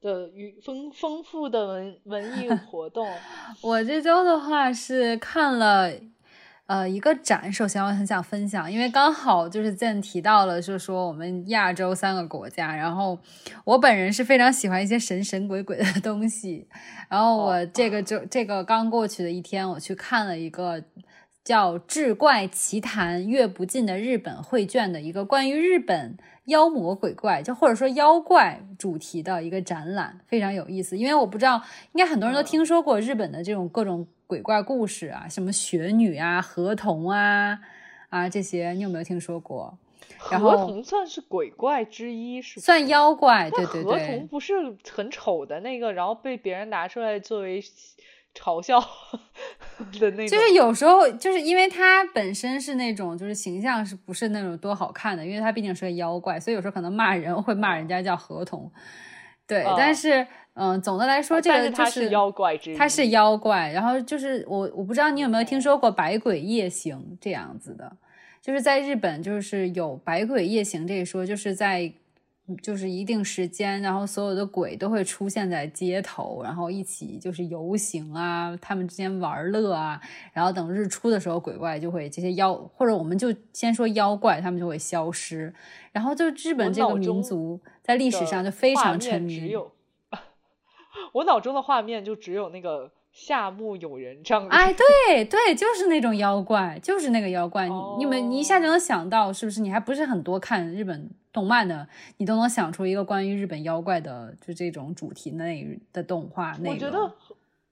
[0.00, 3.06] 的与丰丰富的文文艺活动。
[3.62, 5.92] 我这周的话是看了。
[6.70, 13.18] 呃，一个展，首先我很想分享，因为刚好就是见提到了，就是说我们亚洲三个国家，然后
[13.64, 16.68] 我本人是非常喜欢一些神神鬼鬼的东西，
[17.08, 20.80] 然后我这个就这个刚过去的一天，我去看了一个
[21.42, 26.16] 叫《志怪奇谈：阅不尽的日本绘卷》的一个关于日本
[26.50, 30.96] 妖魔鬼怪，就或者说妖怪主题的一个展览，非常有意思。
[30.96, 31.60] 因为我不知道，
[31.92, 34.06] 应该很多人都听说过日本的这种各种。
[34.30, 37.58] 鬼怪故事啊，什么雪女啊、河童啊
[38.10, 39.76] 啊这些，你有没有听说过？
[40.18, 43.50] 河童算是鬼怪之一，是算妖怪。
[43.50, 43.84] 对对对。
[43.84, 44.54] 河童不是
[44.88, 47.60] 很丑的那个，然后被别人拿出来作为
[48.34, 48.80] 嘲笑
[49.98, 50.28] 的那种。
[50.28, 55.24] 就是有时候，就是因为他本身是那种，就是形象是不是那种多好看的？
[55.24, 58.70] 因为他毕竟是个妖怪，所以有时候可能骂人会骂人家叫河童。
[59.46, 60.26] 对，但是。
[60.54, 63.70] 嗯，总的来说，这个就是妖怪之他是妖怪。
[63.70, 67.96] 然后就是我，我不知道你有没有听说过《百鬼夜行》这样子的，
[68.42, 71.90] 就是在日本，就是有《百鬼夜行》这一说，就是在
[72.58, 80.00] 就是一定时间，然后所有的鬼都会出现在街头，然后一起就是游行啊，他们之间玩乐啊，
[80.32, 85.52] 然后等日出的时候，鬼怪就会这些妖，或者我们就先说妖怪，他们就会消失。
[85.92, 89.54] 然后就日本这个民族在历史上就非常沉迷。
[91.12, 94.48] 我脑中的画面就只有那个夏目友人帐。
[94.48, 97.68] 哎，对对，就是那种妖怪，就是那个妖怪。
[97.68, 99.60] 你你们你一下就能想到，是不是？
[99.60, 106.72] 你还不是很多看日本动漫的，你都能想出一个关于日本妖怪的，就这种主题内的动画内容。
[106.72, 107.14] 我觉得，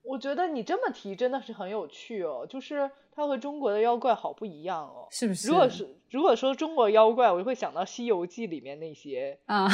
[0.03, 2.91] 我觉得你这么提真的是很有趣哦，就是。
[3.19, 5.49] 它和中国的妖怪好不一样哦，是不是？
[5.49, 9.69] 如果是如果说中国妖怪，我就会想到《西游记》里面那些啊，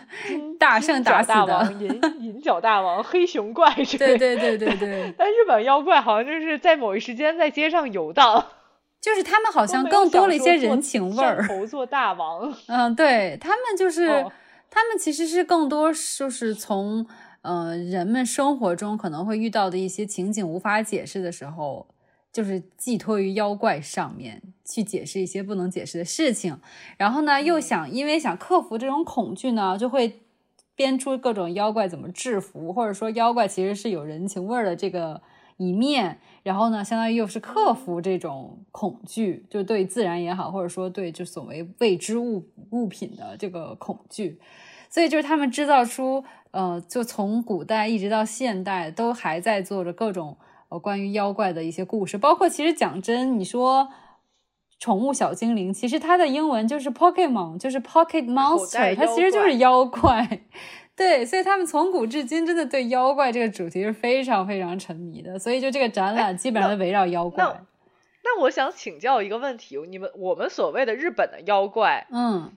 [0.58, 4.16] 大圣打大王银 银角大王、黑熊怪之类。
[4.16, 5.14] 对对对对对。
[5.16, 8.44] 但日本妖怪好像就是在某一时间在街上游荡，
[9.00, 11.46] 就是他们好像更多了一些人情味儿。
[11.46, 12.52] 头做大王。
[12.66, 14.08] 嗯，对他们就是
[14.70, 17.06] 他们其实是更多就是从
[17.42, 21.86] 呃人们生活中可能会遇到的一些情景无法解释的时候。
[22.36, 26.60] 就是寄托于妖怪上面去解释一些不能解释的事情，
[26.98, 30.20] 然后呢，又想因为想克服这种恐惧呢，就会
[30.74, 35.22] 编出各种妖怪怎么制服，或者说妖怪其实是有人情味儿的这个
[35.56, 44.38] 一面，然后呢，相当于又是克服这种恐惧，就对自然也好，或者说对就所谓未知物物品的这个恐惧，
[44.90, 50.36] 所以就是他们制造出，呃，就从古代一直到现代都还在做着各种。
[50.68, 53.88] 呃，关于妖怪的一些故事，包括其实讲真，你说
[54.78, 60.40] 宠物小精灵，其实它的英文就是 Pokemon，就是 Pocket Monster，它其实就是妖怪。
[60.96, 65.38] 对，所以他们从古至今真的对妖怪这个主题是非常非常沉迷的。
[65.38, 67.44] 所以就这个展览基本上围绕妖怪。
[68.24, 72.52] 那我想请教一个问题，你们我们所谓的日本的妖怪，嗯，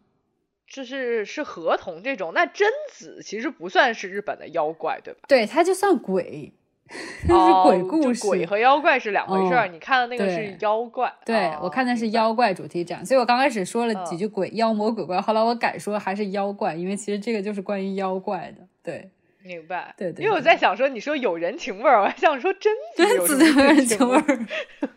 [0.67, 5.19] 就是是河童这种，那贞子其实不算是日本的妖怪，对吧？
[5.27, 6.53] 对，它就算鬼。
[7.21, 7.27] 是
[7.63, 9.67] 鬼故事，鬼和妖怪是两回事儿。
[9.67, 18.65] 你看的那个是妖怪，对我看的是妖怪主题展，所以我刚开始说了几句鬼妖魔鬼怪，后来我改说还是妖怪，因为其实这个就是关于妖怪的。
[18.81, 19.09] 对，
[19.43, 19.93] 明白。
[19.95, 20.25] 对对。
[20.25, 24.39] 因为我在想说，你说有人情味儿，我还想说真真子有人情味儿。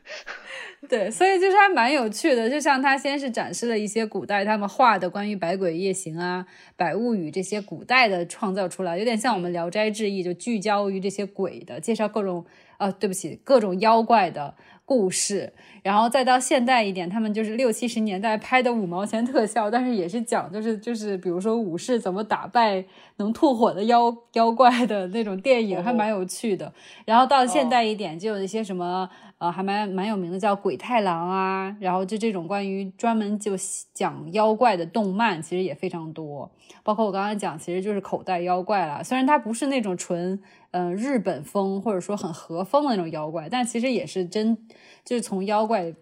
[0.88, 2.50] 对，所以就是还蛮有趣的。
[2.50, 6.44] 就像他先是展示了一些古代他们画的关于百鬼夜行啊、
[6.76, 12.44] 百物语这些古代的创造出来，有点像我们《聊斋志异》，就聚焦于这些鬼的，介绍各种
[12.78, 14.54] 呃，对不起，各种妖怪的
[14.84, 15.52] 故事，
[15.84, 22.84] 然后再到现代一点，他们就是六七十年代拍的五毛钱特效，但是也是讲就是就是比如说武士怎么打败
[23.22, 26.72] 能吐火的妖 妖怪的那种电影，还蛮有趣的。
[27.04, 29.08] 然后到现代一点，就有一些什么
[29.38, 33.52] 呃还蛮蛮有名的叫鬼太郎啊，然后就这种关于专门就
[33.94, 36.50] 讲妖怪的动漫，其实也非常多。
[36.82, 40.42] 包括我刚才讲，其实就是口袋妖怪了，虽然它不是那种纯。
[40.74, 44.56] 嗯，日本风或者说很和风的那种妖怪，但其实也是真，
[45.04, 45.92] 就是从妖怪，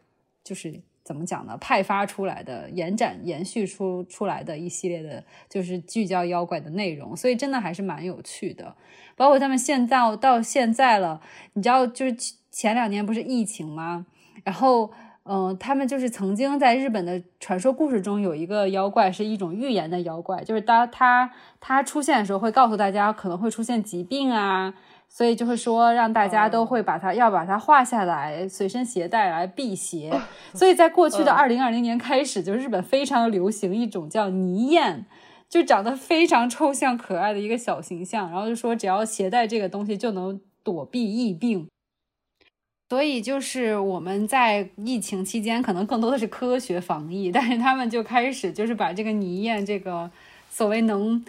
[0.45, 0.81] 就是
[1.11, 1.57] 怎么讲呢？
[1.61, 8.77] 派发出来的、延展、延续出出来的一系列的，就是聚焦妖怪的内容，所以真的还是蛮有趣的。
[9.17, 11.21] 包括他们现在到现在了，
[11.55, 12.17] 你知道，就是
[12.53, 14.07] 前两年不是疫情吗？
[14.45, 14.93] 然后。
[15.25, 21.31] 嗯，他们就是曾经在日本的传说故事中有一个妖怪，是一种预言的妖怪，就是当他
[21.61, 24.75] 他出现的时候，会告诉大家可能会出现疾病啊，
[25.13, 30.19] 所以就会说让大家都会把它要把它画下来，随身携带来辟邪。
[30.55, 35.05] 所以在过去的二零二零年开始，就日本非常流行一种叫泥燕，
[35.49, 41.67] 就长得非常抽象可爱的一个小形象，然后就说只要携带这个东西就能躲避疫病。
[42.89, 50.11] 所以就是我们在疫情期间，可能更多的是科学防疫，但是他们就开始就是把这个泥燕这个
[50.49, 51.25] 所谓能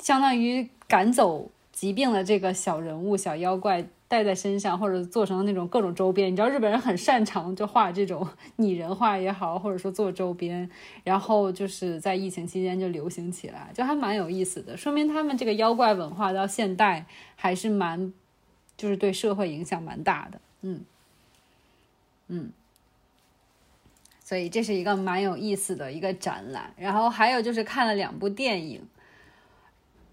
[0.00, 1.48] 相当于赶走
[1.84, 6.32] 疾病的这个小人物、小妖怪带在身上，或者做成那种各种周边。
[6.32, 8.26] 你知道日本人很擅长就画这种
[8.56, 10.70] 拟人画也好，或者说做周边，
[11.02, 17.04] 然后就是在疫情期间就流行起来，就还蛮有意思的，说明他们这个妖怪文化到现代
[17.36, 18.10] 还是蛮
[18.78, 20.40] 就是对社会影响蛮大的。
[20.62, 20.80] 嗯，
[22.28, 22.50] 嗯，
[24.24, 26.72] 所以这是一个蛮有意思的一个展览。
[26.78, 28.80] 然后还有就是看了两部电影。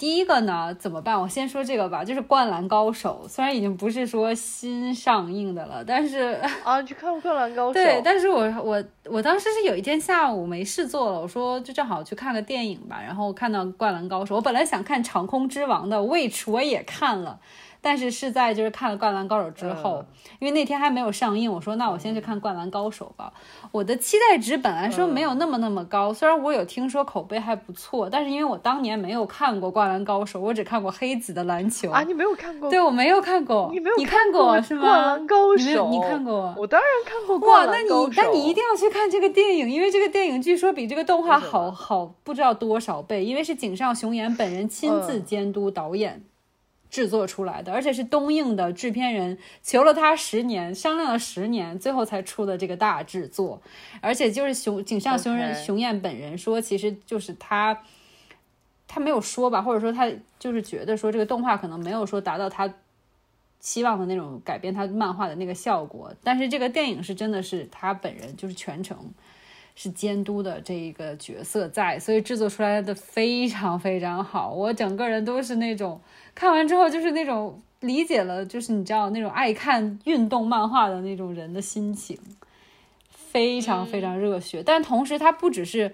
[0.01, 1.21] 第一个呢，怎么办？
[1.21, 7.69] 我先说这个吧，就是《灌篮高手》，虽然已经不是说新上映的了，但是 啊，你去看《灌篮高手》？
[7.85, 12.99] 对，但是我我我当时是有一天下午没事做了，我说就正好去看个电影吧。
[12.99, 17.39] 然后看到《灌篮高手》，我本来想看《长空之王》的，which 我也看了。
[17.81, 20.05] 但是是在就是看了《灌篮高手》之后，
[20.39, 23.33] 因为那天还没有上映，我说那我先去看《灌篮高手》吧。
[23.71, 32.03] 我的期待值本来说没有那么那么高，虽然我有听说口碑还不错，但是因为我当年没有看过《灌篮高手》，我只看过黑子的篮球啊。
[32.03, 32.69] 你没有看过？
[32.69, 33.69] 对，我没有看过。
[33.71, 33.95] 你没有？
[33.97, 34.81] 你看过是吗？
[34.81, 36.53] 灌篮高手，你看过？
[36.57, 37.49] 我当然看过。
[37.49, 46.21] 哇，那你那你一定要去看这个电影，因为这个电影据说比这个动画好好不知道多少倍，因为是井上雄彦本人亲自监督导演。
[46.91, 53.61] 制作出来的，而且是东映的制片人求了他十年，商量了十年，最后才出的这个大制作。
[54.01, 57.81] 而且就是熊井上雄人熊彦本人说，其实就是他，
[58.89, 62.71] 他没有说吧，或者说他就是觉得说这个动画可能没有说达到他
[63.61, 66.13] 期望的那种改变他漫画的那个效果。
[66.21, 68.97] 但是这个电影是真的是他本人就是全程
[69.75, 74.51] 是监督的这一个角色在，所以制作出来的非常非常好。
[74.51, 76.01] 我整个人都是那种。
[76.33, 82.17] 看完之后就是那种理解了，就是你知道那种爱看运动漫画的那种人的心情，
[83.09, 84.63] 非常非常热血。
[84.63, 85.93] 但同时，它不只是，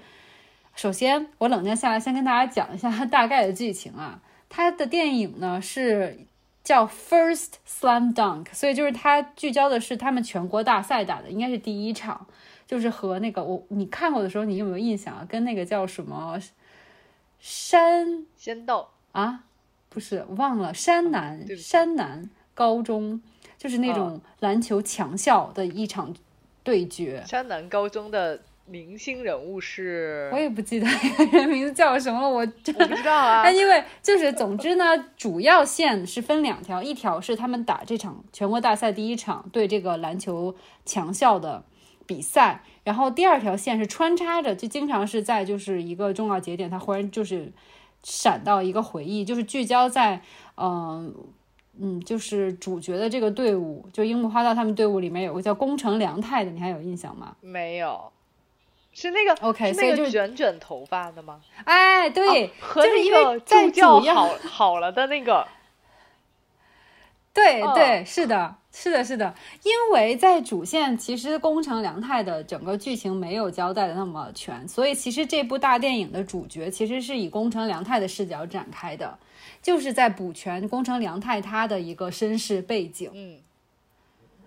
[0.76, 4.22] 首先我冷静下来，先跟大家讲一下它大概的剧情啊。
[4.50, 6.20] 它的电影呢是
[6.64, 12.28] 叫《First Slam Dunk》，所以就是它聚焦的是他们全国大赛打的应该是第一场，
[12.66, 15.26] 就是和那个我你看过的时候，你有没有印象啊？
[15.28, 16.40] 跟那个叫什么
[17.40, 19.44] 山仙斗啊？
[19.90, 23.22] 不是忘了山南山南高中，
[23.58, 26.14] 就是那种篮球强校的一场
[26.64, 27.24] 对决。
[27.26, 30.88] 山南高中的明星人物是，我也不记得
[31.32, 32.46] 人名字叫什么我，我
[32.86, 33.50] 不知道啊。
[33.52, 40.54] 因为就是总之呢，主要线是分两条，一条是他们打这场全国大赛第一场对这个篮球
[40.86, 41.64] 强校的
[42.06, 47.52] 比赛，然后第二条线是穿插着，就经常是在就是一个重要节点，他忽然就是。
[48.10, 50.22] 闪到一个回忆，就是聚焦在，
[50.56, 51.14] 嗯
[51.78, 57.36] 嗯，就是主角的这个队伍，就樱木花道他们队伍里面有个叫宫城良太的，你还有印象吗？
[57.42, 58.10] 没有，
[58.94, 61.42] 是那个 OK，那个就是卷卷头发的吗？
[61.66, 65.46] 哎，对，就是因为在教好好了的那个。
[67.38, 79.20] 对对，是的，是的，是的，因为在主线其实宫城良太的整个剧情没有交代的那么全，所以其实这部大电影的主角其实是以宫城良太的视角展开的，
[79.62, 83.12] 就是在补全宫城良太他的一个身世背景。
[83.14, 83.38] 嗯，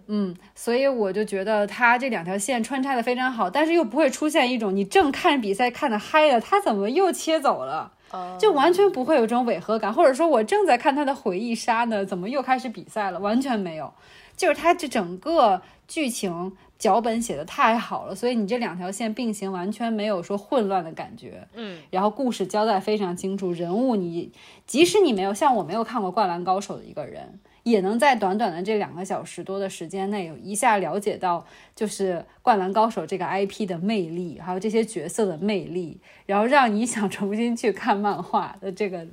[0.09, 7.93] 嗯，所以我就觉得他这两条线穿插的非常好，但是又不会出现一种你正看比赛看的嗨的，他怎么又切走了，
[8.39, 13.93] 就完全不会有这种违和感，或者说我正在看他的回忆杀呢，怎么又开始比赛了，完全没有，
[14.37, 24.33] 就是他这整个剧情脚本写的太好了，所以你这两条线并行，完全没有说混乱的感觉，嗯，然后故事交代非常清楚，人物你
[24.67, 27.39] 即使你没有像我没有看过《灌篮高手》的一个人。
[27.63, 39.07] 也能在短短的这两个小时多的时间内，有一下了解到就是《灌篮高手》这个 IP 的魅力，还有这些角色的魅力，然后让你想重新去看漫画的这个，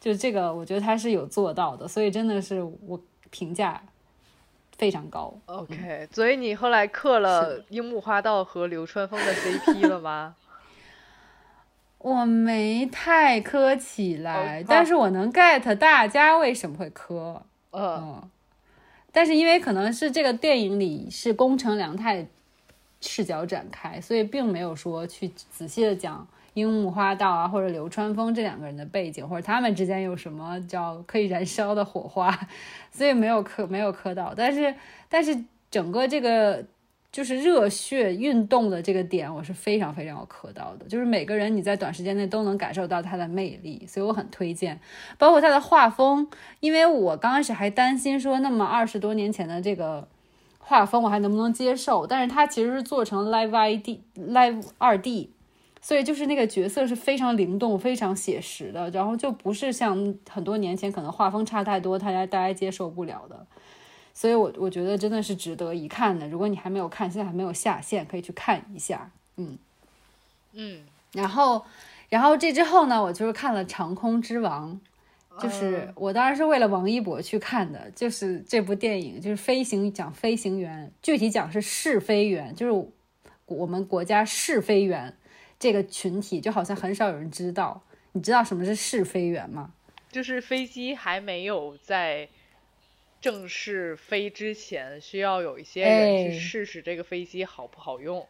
[0.00, 3.80] 就这个，我觉得他是有做到的，所以真的是我评价
[4.76, 5.32] 非常高。
[5.46, 10.34] OK，所以你后来刻了樱木花道和流川枫的 CP 了吗？
[11.98, 17.40] 我没太磕起来，哦但是我能 get 大家为什么会磕。
[17.74, 18.22] 嗯，
[19.12, 22.26] 但是因为可能是这个电影里是宫城良太
[23.00, 32.38] 视角展开，所以并没有说去仔细的讲樱木花道啊或者流川枫这两个人的背景，或者他们之间有什么叫可以燃烧的火花，
[32.92, 34.32] 所以没有磕没有磕到。
[34.36, 34.74] 但是
[35.08, 36.64] 但是整个这个
[37.14, 40.84] 就是热血运动的这个点，我是非常非常有磕到的。
[40.86, 44.80] 就是每个人你在短时间内都能感受到他的魅力，所以我很推荐。
[45.16, 50.08] 包括他的画风，因为我刚开始还担心说，那么二十多年前的这个
[50.58, 52.04] 画风我还能不能接受？
[52.04, 55.30] 但是它其实是做成 live ID live 二 D，
[55.80, 63.46] 所以就是那个角色是非常灵动、非常写实的，然后就不是像很多年前可能画风差太多，大家大家接受不了的。
[64.14, 66.26] 所以我我觉得真的是值得一看的。
[66.28, 69.10] 如果你还没有看，现在还没有下线，可以去看一下。
[69.36, 69.58] 嗯，
[70.52, 71.66] 嗯，然后，
[72.08, 74.80] 然后这之后呢，我就是看了《长空之王》，
[75.42, 82.88] 就是我当然是为了王一博去看的，就是这部电影，就是飞行讲飞行员，具体讲是试飞员，就是
[83.46, 85.16] 我们国家试飞员
[85.58, 87.82] 这个群体，就好像很少有人知道。
[88.12, 89.72] 你知道什么是试飞员吗？
[90.12, 92.28] 就是飞机还没有在
[93.24, 98.26] 正式飞之前，需要有一些人去哎试试这个飞机好不好用。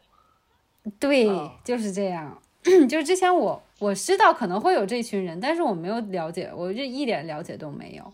[0.97, 2.41] 对，哦就是这样。
[2.63, 8.13] 就是之前我我知道可能会有这群人，但是我没有了解，我这一点了解都没有。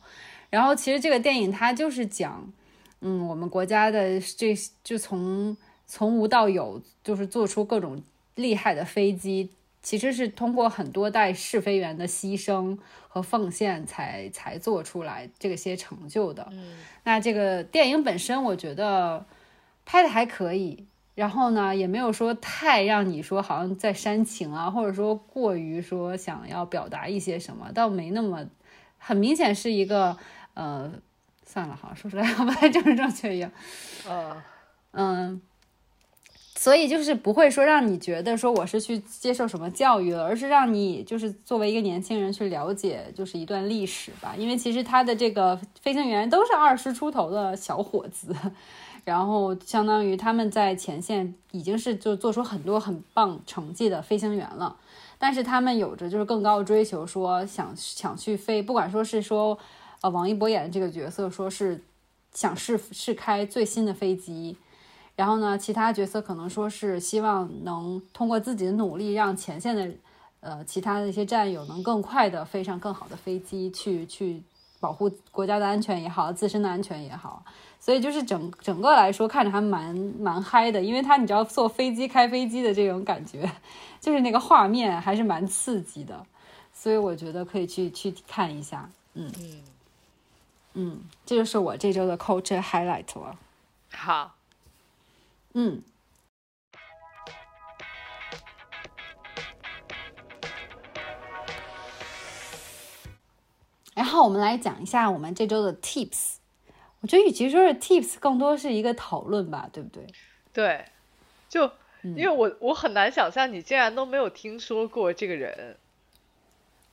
[0.50, 2.52] 然后其实这个电影它就是讲，
[3.02, 5.56] 嗯，我们国家的这就从
[5.86, 8.02] 从无到有，就是做出各种
[8.34, 9.52] 厉害的飞机，
[9.82, 12.78] 其实是通过很多代试飞员的牺牲
[13.08, 16.48] 和奉献才才做出来这些成就的。
[16.52, 19.26] 嗯那这个电影本身，我觉得
[19.86, 28.46] 拍的还可以，然后呢，也没有说太让你说好像在煽情啊，或者说过于说想要表达一些什么，倒没那么，
[29.00, 30.16] 很明显是一个
[30.54, 30.92] 呃，
[31.44, 33.52] 算了，好像说出来 好像不太政治正确一样，
[34.08, 34.44] 呃，
[34.92, 35.42] 嗯。
[36.62, 44.36] 所以就是不会说让你觉得说我是去接受什么教育了，而是让你就是作为一个年轻人去了解就是一段历史吧。
[44.38, 48.36] 因为其实他的这个飞行员都是二十出头的小伙子，
[49.04, 54.76] 然后相当于他们在前线已经是就做出很多很棒成绩的飞行员了，
[55.18, 59.58] 但是他们有着就是更高的追求，说想想去飞，不管说是说
[60.02, 61.82] 呃王一博演的这个角色说是
[62.32, 64.56] 想试试开最新的飞机。
[65.16, 69.90] 然后呢，其他角色可能说是希望能通过自己的努力，让前线的
[70.40, 74.42] 呃其他的一些战友能更快的飞上更好的飞机，去去
[74.80, 77.44] 保护国家的安全也好，自身的安全也好。
[77.80, 83.52] 所以就是整整个来说，看着还蛮蛮嗨的，因为他你知道坐飞机开飞机的这种感觉，
[84.00, 86.24] 就是那个画面还是蛮刺激的，
[86.72, 88.88] 所以我觉得可以去去看一下。
[89.16, 89.62] 嗯嗯，
[90.74, 93.36] 嗯，这就是我这周的 culture highlight 了。
[93.92, 94.36] 好，
[95.54, 95.84] 嗯。
[103.94, 106.36] 然后我们来讲一下我们这周的 tips。
[107.02, 110.06] 我觉得与其说是 tips，更多是一个讨论吧，对不对？
[110.54, 110.86] 对，
[111.50, 111.66] 就
[112.04, 115.78] 嗯因为我我很难想象你竟然都没有听说过这个人，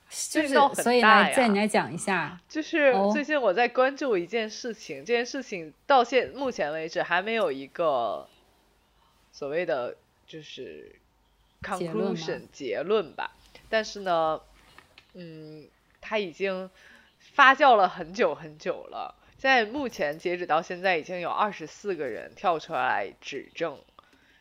[0.09, 0.49] 就是
[0.81, 2.39] 所以来再你来讲一下。
[2.49, 8.27] 就是哦最近我在关注一件事情，这件事情到现目前为止还没有一个
[9.39, 9.95] 所谓的
[10.27, 10.93] 就是
[11.61, 13.31] conclusion 结论吧，
[13.69, 14.41] 但是呢，
[15.13, 15.65] 嗯，
[16.01, 16.69] 它已经
[17.19, 19.15] 发酵了很久很久了。
[19.37, 23.79] 现在目前截止到现在，已经有二十四个人跳出来指证，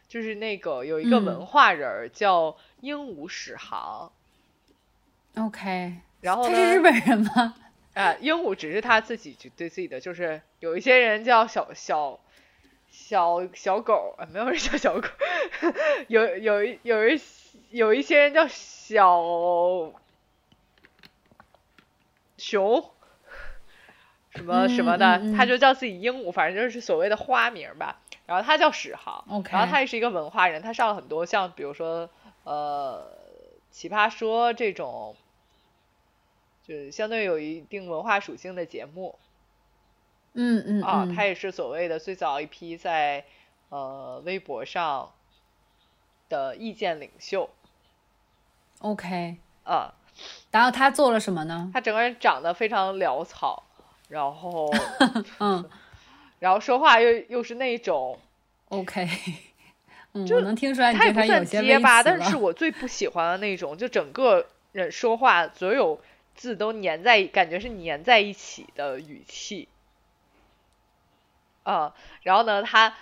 [0.09, 1.25] 就是那个有一个嗯。
[1.27, 4.11] 文化人儿叫鹦鹉史航
[5.37, 7.55] ，OK，然后呢他是日本人吗？
[7.95, 12.19] 啊，鹦鹉只是他自己就对自己的，就是有一些人叫小小
[12.91, 15.09] 小小狗啊，没有人叫小狗，
[16.09, 17.21] 有有一有一
[17.71, 19.23] 有一些人叫小
[22.37, 22.91] 熊，
[24.31, 28.01] 什么什么的，他就叫自己鹦鹉，反正就是所谓的花名吧。
[28.27, 32.11] 然后他叫史航，然后他也是一个文化人，他上了很多像比如说
[32.45, 33.11] 呃
[33.71, 35.17] 奇葩说这种，
[36.63, 39.19] 就是相对有一定文化属性的节目。
[40.41, 43.25] 嗯嗯啊，他也是所谓的最早一批在
[43.71, 45.11] 呃微博上
[46.29, 47.51] 的意见领袖。
[48.79, 49.93] OK，啊，
[50.53, 51.71] 然后他做了什么呢？
[51.75, 53.65] 他整个人长得非常潦草，
[54.09, 54.73] 然后
[55.41, 55.69] 嗯，
[56.39, 58.17] 然后说话又又是那种
[58.71, 59.09] OK，
[60.13, 66.01] 嗯，我能听出来他有些结巴，但是我最不喜欢的那种，就整个人说话所有
[66.37, 69.67] 字都粘在，感觉是粘在一起的语气。
[71.71, 71.93] 嗯，
[72.23, 72.95] 然后呢，他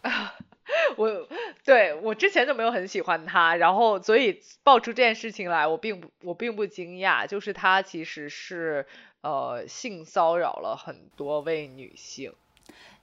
[0.00, 0.32] 他，
[0.96, 1.28] 我
[1.64, 8.86] 对我之前就没有很喜欢他，然后所以爆出这件事情来，我并不我并不惊讶，就是他其实是
[9.22, 12.32] 呃性骚扰了很多位女性。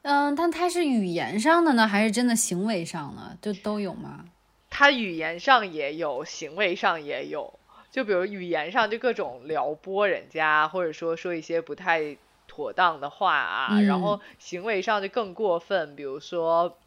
[0.04, 3.38] 嗯，但他是语言上的呢，还是真的行为上呢？
[3.42, 4.24] 就都有吗？
[4.70, 7.60] 他语言上也有，行为上也有。
[7.92, 12.16] 就比如语言上就各种撩拨人家，或者说说一些不太。
[12.52, 15.96] 妥当的话啊，然后行为上就更过分。
[15.96, 16.78] 比如说，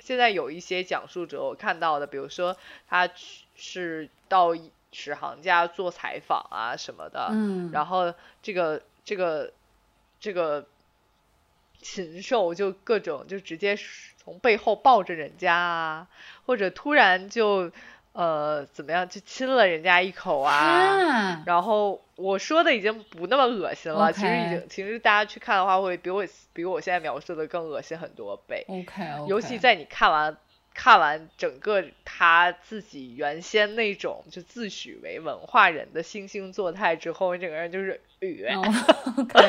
[0.00, 2.56] 现在有一些讲述者我看到的，比如说
[2.88, 3.08] 他
[3.54, 4.48] 是到
[4.90, 8.12] 史航家做采访啊什么的，嗯，然后
[8.42, 9.52] 这个这个
[10.18, 10.66] 这个
[11.80, 13.78] 禽兽就各种就直接
[14.16, 16.08] 从背后抱着人家啊，
[16.46, 17.70] 或者突然就。
[18.12, 19.08] 呃，怎么样？
[19.08, 24.12] 就亲了人家一口啊，然后我说的已经不那么恶心了。
[24.12, 28.64] 其实已经，其实大家去看的话，会比我比我现在描述的更恶心很多倍。
[28.68, 30.36] OK，尤其在你看完
[30.74, 38.00] 看完整个他自己原先那种就自诩为文化人的惺惺作态之后，你整个人就是。
[38.22, 39.40] OK。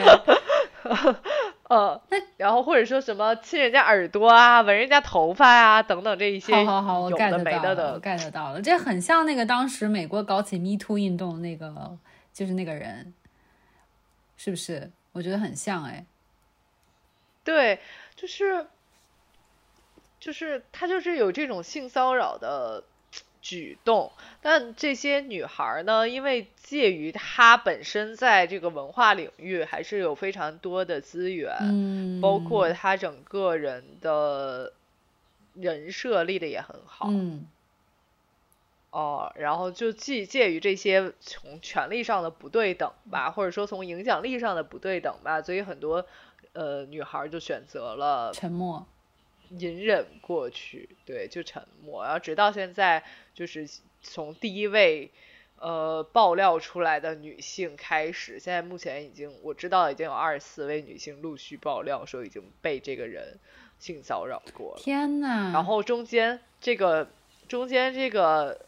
[1.69, 11.97] 呃，那然后或者说什么亲人家耳朵啊，闻人家头发啊，等等这一些，好好好，我 get 到了，get 到了，这很像那个当时美国搞起 Me Too 运动那个，
[12.33, 13.13] 就是那个人，
[14.37, 14.91] 是不是？
[15.13, 16.05] 我觉得很像哎。
[17.43, 17.79] 对，
[18.15, 18.67] 就是
[20.19, 22.83] 就是他就是有这种性骚扰的。
[23.45, 24.09] 举动，
[24.41, 34.73] 但这些女孩呢，因为介于他本身在这个文化领域还是有非常多的资源，嗯，包括他整个人的
[35.53, 37.45] 人设立的也很好，嗯，
[38.91, 46.05] 哦，然后就既介于这些从权力上的不对等吧，或者说从影响力上的不对等吧，所以很多
[46.53, 48.87] 呃女孩就选择了沉默。
[49.49, 53.03] 隐忍过去，对，就沉默，然后直到现在，
[53.35, 53.69] 就是
[54.01, 55.11] 从第一位
[55.63, 63.39] 呃爆料出来的女性开始，现在目前已经我知道已经有二十四位女性陆续爆料说已经被这个人
[63.79, 64.81] 性骚扰过了。
[64.83, 67.07] 天呐，然后中间这个
[67.47, 68.59] 中间这个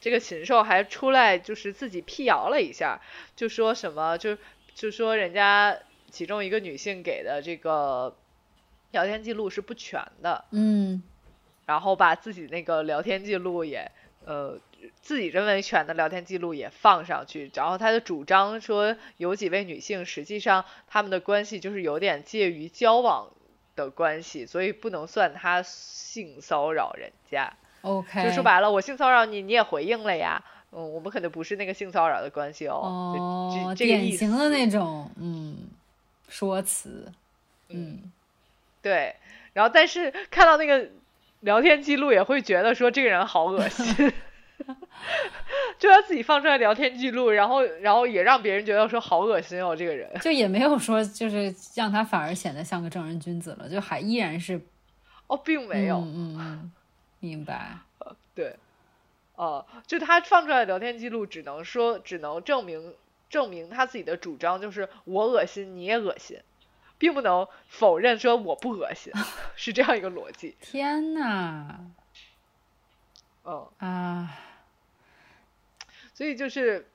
[0.00, 3.00] 这个禽兽还出来就是自己辟谣了一下，
[3.34, 4.38] 就说什么就
[4.74, 5.76] 就说人家
[6.10, 8.14] 其中一个女性给的这个。
[8.92, 11.02] 聊天记录是不全的，嗯，
[11.64, 13.90] 然后把自己那个聊天记录也，
[14.26, 14.58] 呃，
[15.00, 23.28] 自己认为全的聊天记录也放上去，然后他的主张说有几位女性实际上他们的关系就是有点介于交往
[23.76, 27.52] 的关系，所以不能算他性骚扰人家。
[27.82, 35.56] OK，就说白了，我性骚扰你，你也回应了呀，嗯，我们可能不是那个性骚扰的关系哦，哦，典型的那种，嗯，
[36.28, 37.12] 说辞，
[37.68, 38.10] 嗯。
[38.82, 39.14] 对，
[39.52, 40.88] 然后但是看到那个
[41.38, 44.12] 聊天记录也会觉得说这个人好恶心，
[45.78, 54.60] 就他自己放出来聊天记录，然后然后也让别人觉得说好恶心哦，这个人就也没有说就是让他反而显得像个正人君子了，就还依然是
[55.26, 56.72] 哦，并没有，嗯嗯，
[57.20, 57.76] 明白，
[58.34, 58.56] 对，
[59.34, 62.94] 哦，就他放出来的聊天记录只能说只能证明
[63.28, 66.38] 证明他自己的主张就是我恶心你也恶心。
[66.98, 69.12] 并不能否认说我不恶心，
[69.56, 70.54] 是这样一个逻辑。
[70.60, 71.80] 天呐，
[73.44, 74.38] 嗯啊，
[76.22, 76.86] 所以就是，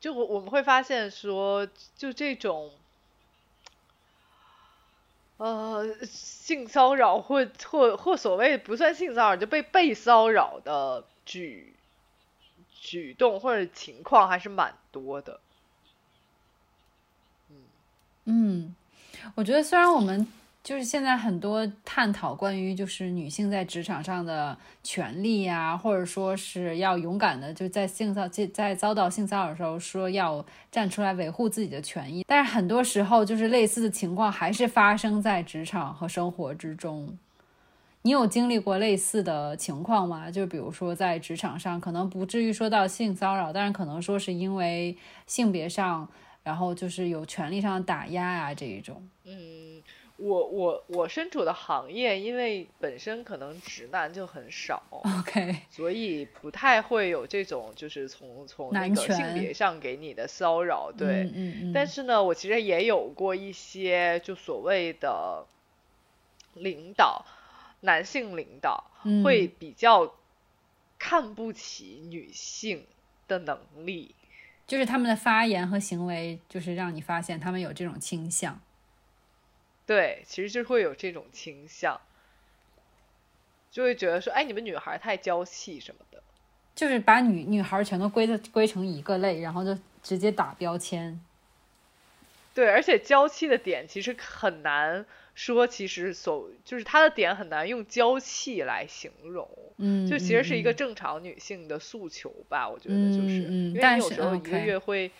[0.00, 2.72] 就我我们会发现说，就这种，
[5.36, 11.72] 呃，性骚扰或或或所谓不算性骚扰，就被被骚扰的举
[12.80, 15.38] 举动或者情况还是蛮多的。
[18.24, 18.74] 嗯。
[19.36, 20.26] 我觉得虽然我们
[20.62, 32.24] 就是现在很多探讨关于就是女性在职场上的权利呀，或者说是要勇敢的，就在性骚在在遭到性骚扰的时候，说要站出来维护自己的权益。
[32.28, 37.16] 但是很多时候，就是类似的情况还是发生在职场和生活之中。
[38.02, 40.30] 你有经历过类似的情况吗？
[40.30, 44.94] 就比如说在职场上，可能不至于说到性骚扰，但是可能说是因为
[45.26, 46.06] 性别上，
[46.42, 49.02] 然后就是有权利上的打压啊这一种。
[49.24, 49.82] 嗯。
[50.20, 61.72] 我我我身处的行业，因为本身可能直男就很少， OK，所以不太会有这种就是从从那个性别上给你的骚扰，对，嗯嗯。
[61.72, 65.46] 但是呢，我其实也有过一些就所谓的
[66.54, 67.24] 领导，
[67.80, 68.90] 男性领导
[69.24, 70.14] 会比较
[70.98, 72.84] 看不起女性
[73.26, 74.14] 的能力，
[74.66, 78.60] 就是他们的发言和行为，就是让你发现他们有这种倾向。
[79.90, 82.00] 对，其实就会有这种倾向，
[83.72, 86.22] 就会觉得说，哎，你们女孩太娇气什么的，
[86.76, 91.20] 就是把女女孩全都归的归成一个类，然后就直接打标签。
[92.54, 105.10] 对，而且娇气的点其实很难说，其实所就是她的点很难用娇气来形容，嗯，就其实是一个正常女性的诉求吧，我觉得就是，因为有时候一个月会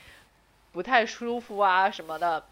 [0.71, 2.45] 不太舒服啊什么的。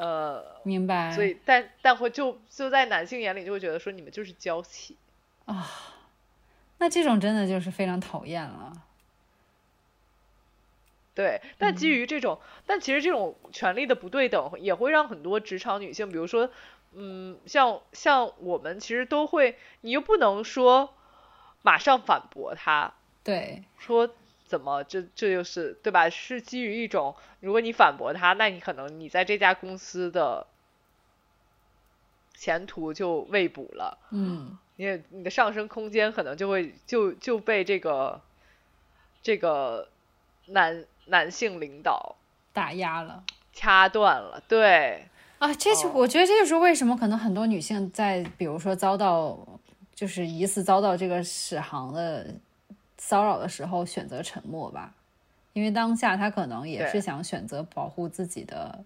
[0.00, 1.12] 呃，明白。
[1.12, 4.96] 所以，但但会就就在男性眼里就会觉得说你们就是娇气
[5.44, 5.70] 啊，
[6.78, 8.72] 那这种真的就是非常讨厌了。
[11.14, 16.48] 对，但基于这种，但其实这种权利的不对等也会让很多职场女性，比如说，
[16.94, 20.94] 嗯，像像我们其实都会，你又不能说
[21.60, 24.14] 马上反驳他，对，说。
[24.50, 24.82] 怎么？
[24.82, 26.10] 这这就是对吧？
[26.10, 30.44] 是基于一种，如果你反驳他，那你可能你在这家公司的
[32.34, 33.96] 前途就未卜了。
[34.10, 38.20] 嗯，你你的上升空间可能就会就就被这个
[39.22, 39.86] 这个
[40.46, 42.16] 男男性领导
[42.52, 43.22] 打压了，
[43.52, 44.42] 掐断了。
[44.48, 45.06] 对
[45.38, 49.38] 啊，这就我觉得这就是为什么可能很多女性在比如说遭到
[49.94, 52.26] 就是疑似遭到这个史航的。
[53.02, 54.92] 骚扰的时候选择沉默吧，
[55.54, 58.84] 因为当下他可能也是想选择保护自己的，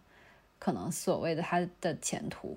[0.61, 2.57] 可能所谓的他的前途。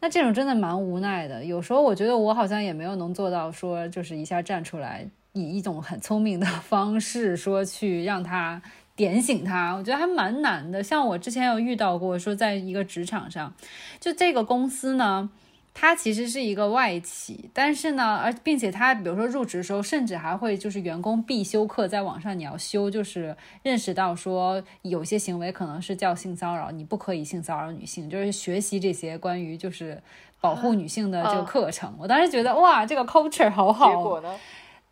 [0.00, 1.42] 那这种真的蛮无奈的。
[1.42, 8.60] 有时候我觉得我好像也没有能做到说，就是一下站出来，以一种很聪明的方式说去让他
[8.94, 9.72] 点醒他。
[9.72, 10.82] 我觉得还蛮难的。
[10.82, 13.54] 像我之前有遇到过，说在一个职场上，
[13.98, 15.30] 就这个公司呢。
[15.72, 30.02] 它其实是一个外企，但是呢，而并且它比如说入职的时候，甚至还会就是员工必修课，在网上你要修，就是认识到说有些行为可能是叫性骚扰，你不可以性骚扰女性，就是学习这些关于就是
[30.40, 31.94] 保护女性的这个课程。
[31.98, 33.88] 我当时觉得哇，这个 culture 好好。
[33.88, 34.38] 结果呢？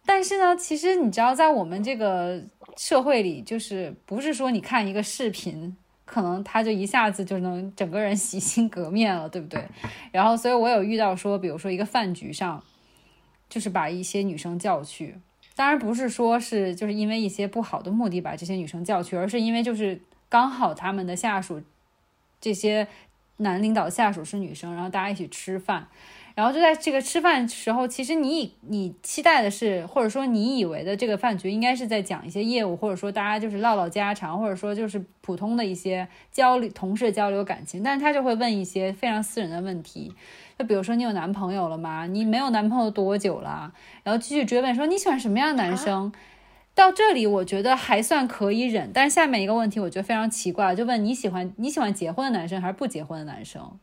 [0.07, 2.43] 但是呢，其实你知道，在我们这个
[2.77, 5.77] 社会里，就是不是说你看一个视频。
[6.11, 9.63] 可能他就一下子就能整个人洗心革面了，对不对？
[10.11, 12.65] 然后，所以我有遇到说，比如说一个饭局上，
[13.49, 15.17] 就是把一些女生叫去，
[15.55, 20.01] 当然不是说是就是因为一些不好的目的把这些女生叫去，而是因为就是
[20.31, 21.63] 刚好他们的下属
[22.41, 22.89] 这些
[23.37, 25.89] 男领导下属是女生，然后大家一起吃饭。
[26.39, 37.83] 然后就在这个吃饭时候，其实你以你期待的是，或者说你以为的这个饭局应该是在讲一些业务，或者说大家就是唠唠家常，或者说就是普通的一些交流，同事交流感情。
[37.83, 40.15] 但是他就会问一些非常私人的问题，
[40.57, 42.07] 就比如说你有男朋友了吗？
[42.07, 43.73] 你没有男朋友多久了？
[44.05, 46.13] 然后继续追问说你喜欢什么样的男生？
[46.73, 53.77] 到这里我觉得还算可以忍，但是下面一个问题我觉得非常奇怪，就问你喜欢你喜欢结婚的男生还是不结婚的男生？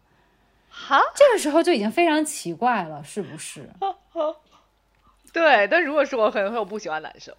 [0.87, 3.67] 哈，这个时候就已经非常奇怪了，是不是？
[5.33, 7.35] 对，但如果是我，可能会有不喜欢男生。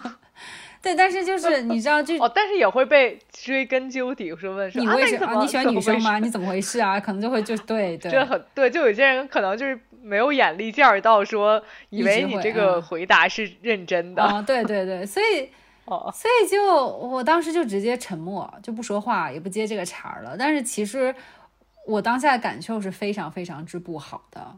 [0.82, 6.18] 对，但是就是你知道，就 哦，但是也会被追根究底，说问说你为什么你喜欢女生吗？
[6.18, 6.98] 你怎么回事啊？
[6.98, 14.22] 可能就会就对对，就很对，就有些人可能就是没有眼力见儿到说，以为你这个回答是认真的。
[14.22, 15.50] 啊，对对对，所以
[15.84, 20.34] 哦，所以就我当时就直接沉默，就不说话，也不接这个茬儿了。
[20.38, 21.14] 但是其实。
[21.86, 24.56] 我当下的感受是非常非常之不好的，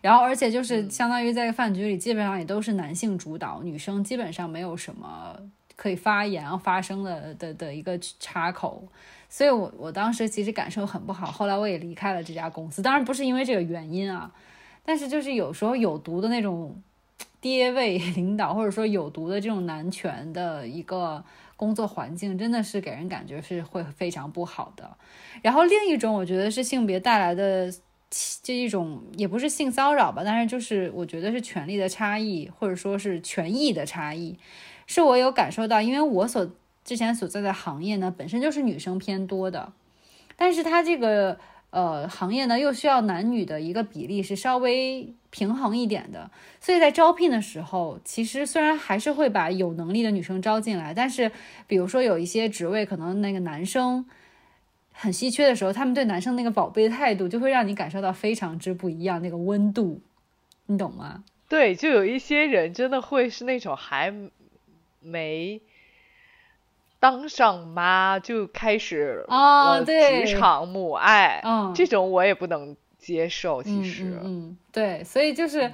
[0.00, 5.36] 然后而且就是相当于在饭局里，基本上也都是男性主导，女生基本上没有什么
[5.76, 8.88] 可以发言发声的的的一个插口，
[9.28, 11.30] 所以我我当时其实感受很不好。
[11.30, 14.32] 后来我也离开了这家公司，当然不是因为这个原因啊，
[14.84, 16.74] 但是就是有时候有毒的那种
[17.40, 21.22] 爹位领导，或者说有毒的这种男权的一个。
[21.62, 24.96] 工作环境真的是给人感觉是会非常不好的。
[25.42, 27.72] 然后另一种我觉得是性别带来的
[28.42, 34.36] 这一种，也不是性骚扰吧，但是就是我觉得是权力的差异，或者说是权益的差异，
[34.88, 36.50] 是我有感受到，因为我所
[36.84, 39.72] 之前所在的行业呢本身就是女生偏多的，
[40.34, 41.38] 但是它这个。
[41.72, 51.32] 呃，行业呢又需要男女的一个比例是稍微平衡一点的，所以在招聘的时候，其实虽然还是会把有能力的女生招进来，但是
[51.66, 54.04] 比如说有一些职位可能那个男生
[54.92, 60.02] 很稀缺的时候，他们对男生那个宝贝的态度就会让你感受到非常之不一样，那个温度，
[60.66, 61.24] 你懂吗？
[61.48, 64.14] 对，就有一些人真的会是那种还
[65.00, 65.62] 没。
[67.02, 70.24] 当上妈就开始啊，对。
[70.24, 73.60] 职场母爱，嗯，这种我也不能接受。
[73.60, 75.68] 其实，嗯，对，所以就是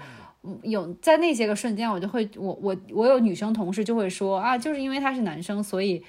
[0.63, 6.03] 有在那些个瞬间，我就会，我我我有女生同事就会说啊，就是因为他是男生，所以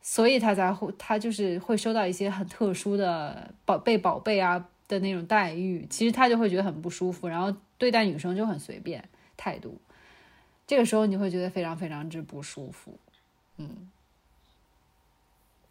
[0.00, 9.02] 所以他才会他就是会收到一些很特殊的宝贝宝贝啊的那种待遇，其实他就会觉得很不舒服，然后对待女生就很随便
[9.36, 9.80] 态度，
[10.64, 12.96] 这个时候你会觉得非常非常之不舒服，
[13.56, 13.90] 嗯。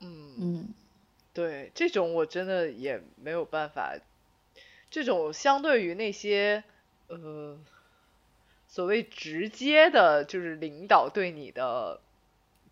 [0.01, 0.67] 嗯嗯，
[1.33, 3.95] 对，这种我真的也没有办法。
[4.89, 6.63] 这种相对于那些
[7.09, 7.59] 呃
[8.67, 11.99] 所谓直接的，就是领导对你的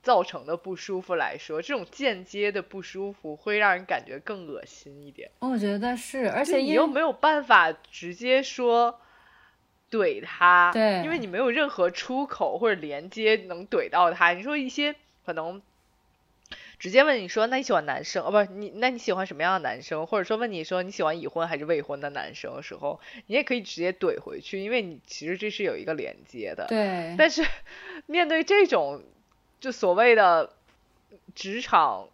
[0.01, 5.30] 造成的不舒服来说，这种间接的不舒服会让人感觉更恶心一点。
[5.39, 8.99] 我觉得是，而且你又没有办法直接说
[9.91, 14.32] 怼他，对，因为你没有任何出口或者连接能怼到他。
[14.32, 15.61] 你说一些可能。
[16.80, 18.23] 直接问你说，那你喜欢男生？
[18.23, 20.05] 哦，不是你，那你喜欢什么样的男生？
[20.05, 26.67] 或者说问你说你喜欢已婚还是未婚的男生的时候，你也可以直接怼回去，因为你其实这是有一个连接的。
[26.67, 27.15] 对。
[27.17, 27.43] 但是
[28.05, 29.01] 面对这种
[29.59, 30.51] 就所谓的
[31.34, 32.09] 职场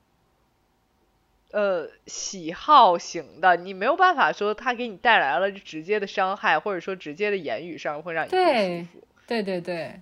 [1.52, 9.06] 呃喜好型的，你没有办法说他给你带来了直接的伤害，或者说直接的言语上会让你不舒服。
[9.28, 10.00] 对对对。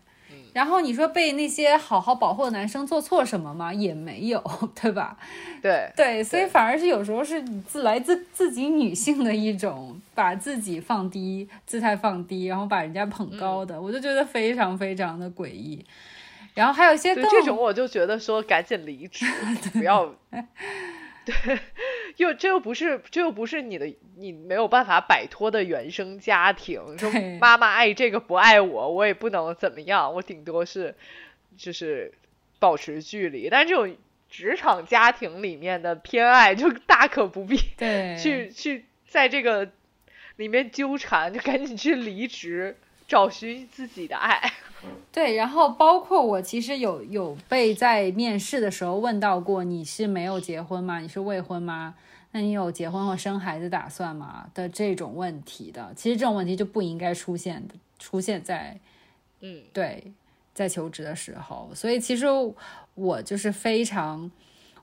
[0.53, 3.73] 然后你说被那些好好保护的男生做错什么吗？
[3.73, 4.43] 也没有，
[4.81, 5.17] 对吧？
[5.61, 15.85] 对对，所以反而是有时候是自来自自己女性的一种把自己放低姿态放低，然后把人家捧高的，我就觉得非常非常的诡异。
[16.53, 19.25] 然后还有一些更这种，我就觉得说赶紧离职，
[19.71, 20.13] 不要。
[21.23, 21.59] 对，
[22.17, 26.97] 又这又不是，这又不是你的，你没有办法摆脱的原生家庭。
[26.97, 30.95] 说妈妈爱这个不爱我，我也不能怎么样，我顶多是
[31.57, 32.11] 就是
[32.59, 33.49] 保持距离。
[33.49, 33.95] 但这种
[34.29, 37.57] 职场家庭里面的偏爱，就大可不必
[38.19, 39.69] 去去在这个
[40.37, 42.77] 里面纠缠，就赶紧去离职，
[43.11, 44.53] 找寻自己的爱。
[45.11, 50.99] 对，然后包括我其实有有被在面试的时候问到过，你是没有结婚吗？
[50.99, 51.95] 你是未婚吗？
[52.31, 54.49] 那你有结婚或生孩子打算吗？
[54.53, 58.79] 的这种问题的，其实这种问题就不应该出现的，出现在，
[59.41, 60.13] 嗯，对，
[60.53, 61.69] 在求职的时候。
[61.75, 62.27] 所以其实
[62.95, 64.31] 我就是非常。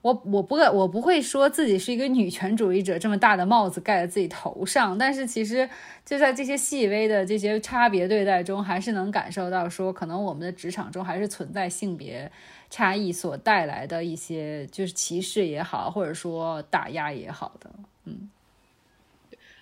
[0.00, 4.96] 我我不我不会说自己是一个女权主义者，这么大的帽子盖在自己头上。
[4.96, 5.68] 但是其实
[6.04, 12.30] 就在这些细微的这些差别对待中，还是能感受到说，可能我们的职场中还是存在性别
[12.70, 17.70] 差异所带来的一些，就是歧视也好，或者说打压也好的。
[18.04, 18.30] 嗯，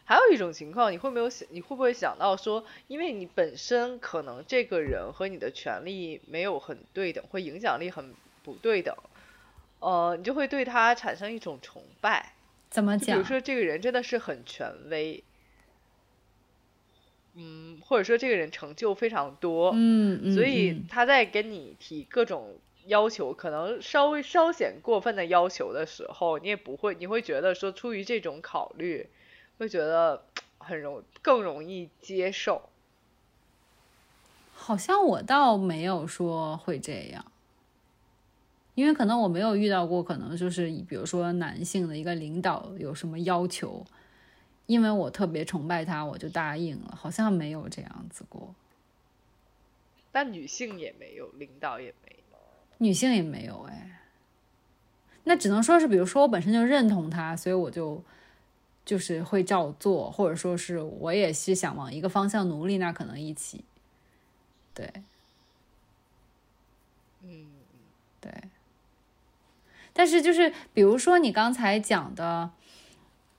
[0.05, 8.13] 还有一种情况，你会没有想，你会不会想到说，因为你本身可能这个人和你的权利没有很对等，或影响力很
[8.45, 8.95] 不对等。
[9.81, 12.33] 呃，你就会对他产生一种崇拜。
[12.69, 13.17] 怎么讲？
[13.17, 15.23] 比如说，这个人真的是很权威，
[17.35, 22.57] 嗯，或者说这个人成就非常多，嗯嗯，所以他在跟你提各种
[22.87, 29.09] 要求，可能稍微稍显过分的要求的时候，你也不会，你会觉得说出于这种考虑，
[29.59, 30.25] 会觉得
[30.59, 32.69] 很容更容易接受。
[34.55, 37.25] 好像我倒没有说会这样。
[38.77, 43.85] 因为可能我没有遇到过，可能就是比如说男性的一个领导有什么要求，
[44.67, 48.55] 因为我特别崇拜他，我就答应了，好像没有这样子过。
[50.13, 52.39] 但女性也没有，领导也没有，
[52.77, 54.03] 女性也没有哎。
[55.25, 58.05] 那只能说是，比如说我本身就认同他，所以我就
[58.85, 63.65] 就是会照做，或者说是我也是想往一个方向努力，那可能一起。
[64.75, 64.93] 对，
[67.23, 67.47] 嗯，
[68.21, 68.31] 对。
[69.97, 72.51] 但是就是，比如说你刚才讲的，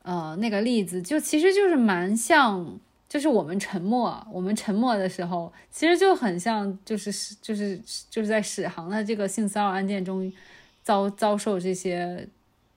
[0.01, 7.80] 呃，那个例子，就其实就是蛮像，就是我们沉默，我们沉默的时候，其实就很像，就是就是
[8.10, 10.34] 就是在史航的这个性骚扰案件中
[10.82, 12.28] 遭遭受这些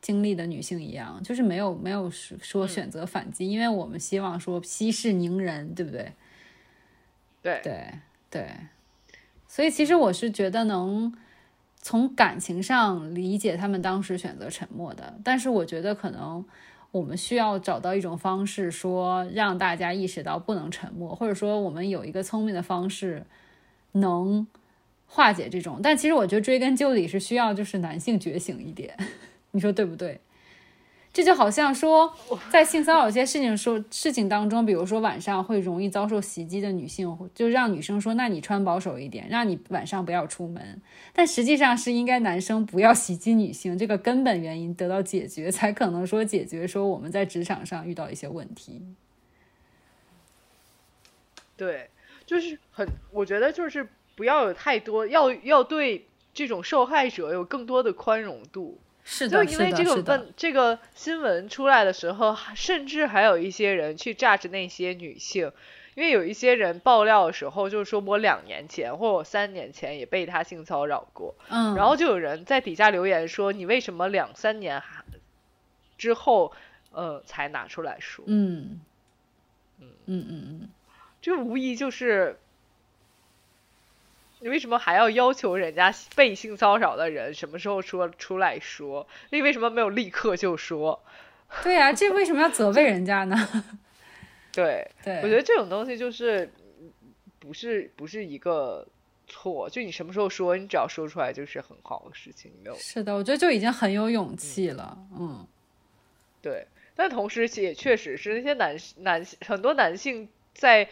[0.03, 6.13] 经历的女性一样，就是没有没有说选择反击，因为我们希望说息事宁人，对不对？
[7.43, 7.61] 对。
[7.63, 7.91] 对
[8.31, 8.49] 对，
[9.49, 11.13] 所以其实我是觉得能
[11.83, 16.45] 从感情上理解他们当时选择沉默的，但是我觉得可能
[16.91, 23.25] 我们需要找到一种方式，说让大家意识到不能沉默，或者说我们有一个聪明的方式
[23.93, 24.47] 能
[25.07, 25.81] 化解这种。
[25.83, 28.95] 但其实我觉得追根究底是需要就是男性觉醒一点，
[29.53, 30.21] 你说对不对？
[31.13, 32.15] 这就好像说，
[32.51, 40.81] 在性骚扰一些事情说事情当中，比如说晚上会容易遭受袭击的女性，就让女生说：“那你穿保守一点，让你晚上不要出门。”
[41.13, 48.81] 但实际上是应该男生不要袭击女性，这个根本原因得到解决，才可能说解决说我们在职场上遇到一些问题。
[51.57, 51.91] 对，
[52.25, 58.79] 就是很，我觉得就是不要有太多，要要对这种受害者有更多的宽容度。
[59.05, 65.51] 是的，就因为这个问这个新闻出来的时候，甚至还有一些人去炸着那些女性，
[65.95, 75.05] 因为有一些人爆料的时候，就是说我两年前或者我三年前也被他性骚扰过，嗯，然后就有人在底下留言说，你为什么两三年还
[75.99, 76.53] 之后，
[76.93, 78.25] 呃，才拿出来说？
[78.29, 78.81] 嗯，
[79.81, 80.69] 嗯嗯嗯嗯，
[81.21, 82.39] 这无疑就是。
[84.41, 89.07] 你为什么还要要求人家被性骚扰的人什么时候说出来说？
[89.31, 91.03] 你为什么没有立刻就说？
[91.63, 93.37] 对呀，这为什么要责备人家呢？
[94.53, 96.51] 对，对，我觉得这种东西就是
[97.39, 98.87] 不是不是一个
[99.27, 102.77] 错，就你什么时候说，你只要说出来就是很好的事情，没有。
[102.77, 104.97] 是的，我觉得就已经很有勇气了。
[105.19, 105.47] 嗯，
[106.41, 110.89] 对，但同时也确实是那些男男很多男性在。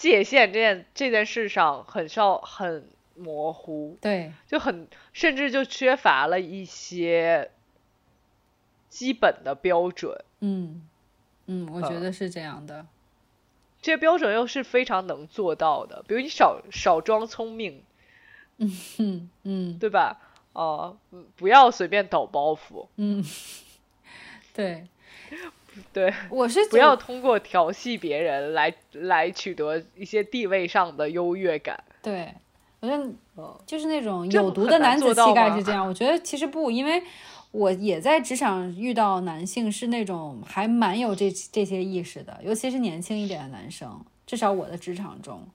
[0.00, 7.50] 界限这件这件事上很少很模糊，对，就很甚至就缺乏了一些
[8.88, 10.24] 基本的标准。
[10.40, 10.88] 嗯
[11.44, 12.86] 嗯，我觉得是这样的。
[13.82, 17.84] 这些标准又是非常能做到的，比如你少少装聪明，
[18.56, 20.18] 嗯嗯，对吧？
[20.54, 20.96] 哦，
[21.36, 22.88] 不要随便抖包袱。
[22.96, 23.22] 嗯，
[24.54, 24.86] 对。
[25.92, 31.82] 对，我是不要通过调戏别人来来取得一些地位上的优越感。
[32.02, 32.32] 对，
[32.80, 33.08] 我觉得
[33.64, 35.86] 就是那种有毒的男子气概是这样。
[35.86, 37.02] 我觉得其实不，因为
[37.52, 44.00] 我也在职场遇到男性是那种还蛮有这这些意识的，尤其是年轻一点的男生。
[44.26, 45.46] 至少我的职场中，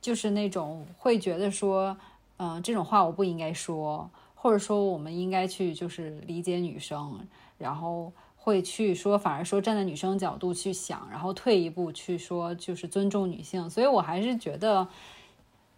[0.00, 1.96] 就是那种会觉得说，
[2.38, 7.20] 嗯，这种话我不应该说，或者说我们应该去就是理解女生，
[7.58, 8.12] 然后。
[8.44, 13.70] 会去说，反而说站在女生角度去想，然后退一步去说，就是尊重女性。
[13.70, 14.86] 所以我还是觉得，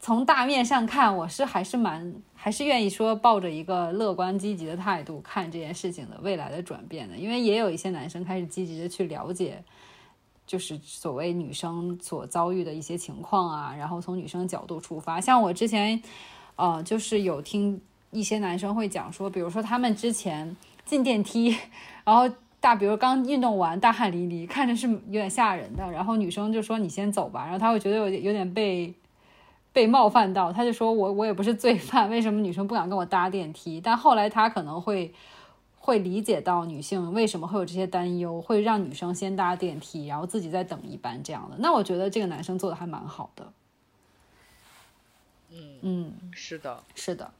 [0.00, 7.16] 从大面上看，我是还是蛮还是愿意说抱着一个乐观积极的态度看这件事情的未来的转变的。
[7.16, 9.62] 因为也有一些男生开始积极的去了解，
[10.44, 15.20] 就是所谓女生所遭遇的一些情况啊，然后从女生角度出发。
[15.20, 16.02] 像我之前，
[16.56, 21.56] 呃，就是有听一些男生会讲说，比如说他们之前进电梯，
[22.04, 22.28] 然后。
[22.66, 25.88] 大，比如刚运动完，大汗淋漓，看着是有点吓人的。
[25.92, 28.92] 然后女生就说：“你先走吧。”然后他会觉得有有点被
[29.72, 35.14] 被冒犯到，他就说：“我我也不是罪犯，为什么女生不敢跟我搭电梯？”但后来他可能会
[35.78, 41.56] 会理解到女性为什么会有这些担忧，会让女生先搭电梯，然后自己再等一班这样的。
[41.60, 43.52] 那我觉得这个男生做的还蛮好的。
[45.52, 47.30] 嗯嗯，是的，是的。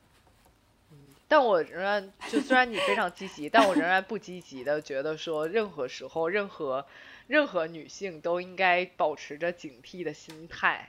[1.28, 6.86] 但我仍然就虽然你非常积极，但我仍然不积极的觉得说任何时候任何
[7.26, 10.88] 任何女性都应该保持着警惕的心态。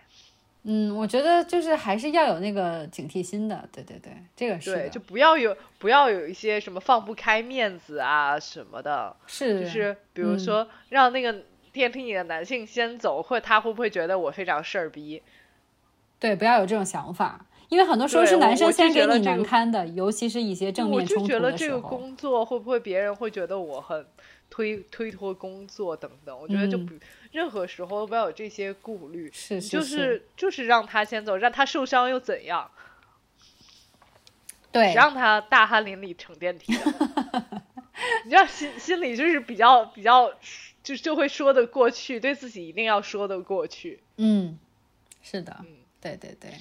[0.70, 3.68] 嗯，我觉得就是还是要有那个警惕心的。
[3.72, 9.16] 对对对，这个是对，就不要有不要有一些什么放不开面子啊什么的。
[9.28, 11.34] 是，就是比如说让那个
[11.72, 15.24] 电梯里的男性先走，或他会不会觉得我非常事儿逼？
[16.20, 17.46] 对，不要有这种想法。
[17.70, 21.46] 因为很多时候是男生先给你难堪的，尤其是一些正面冲突的时候。
[21.46, 24.06] 我就觉得这个工作会不会别人会觉得我很
[24.50, 26.38] 推推脱工作等等？
[26.40, 26.94] 我觉得就不
[27.32, 29.30] 任何时候都不要有这些顾虑。
[29.34, 29.70] 是是是。
[29.70, 32.72] 就是就是让他先走，让他受伤又怎样？
[34.72, 34.94] 对。
[34.94, 36.72] 让他大汗淋漓乘电梯。
[38.24, 40.32] 你知道心心里就是比较比较
[40.84, 44.02] 就就会说得过去，对自己一定要说得过去。
[44.16, 44.58] 嗯，
[45.22, 45.58] 是的。
[45.60, 45.68] 嗯，
[46.00, 46.52] 对对对。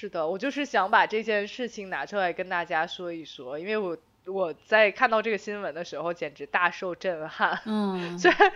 [0.00, 7.60] 是的，我就是想把这件事情拿出来跟大家说一说，因为我我在看到这个新闻的时候简直大受震撼。
[7.66, 8.52] 嗯，虽然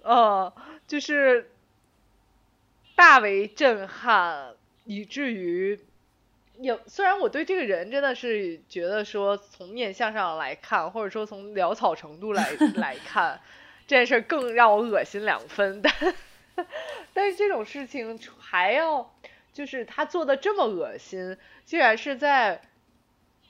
[0.00, 0.50] 呃，
[0.86, 1.50] 就是
[2.94, 4.54] 大为震撼，
[4.86, 5.78] 以至于
[6.60, 13.38] 也虽然我对这个人真的是觉得说从面相上来看，或者说从潦草程度来 来看，
[13.86, 15.94] 这件事更让我恶心两分，但
[17.12, 19.12] 但是这种事情还要
[19.56, 22.60] 就是他做的这么恶心，竟然是在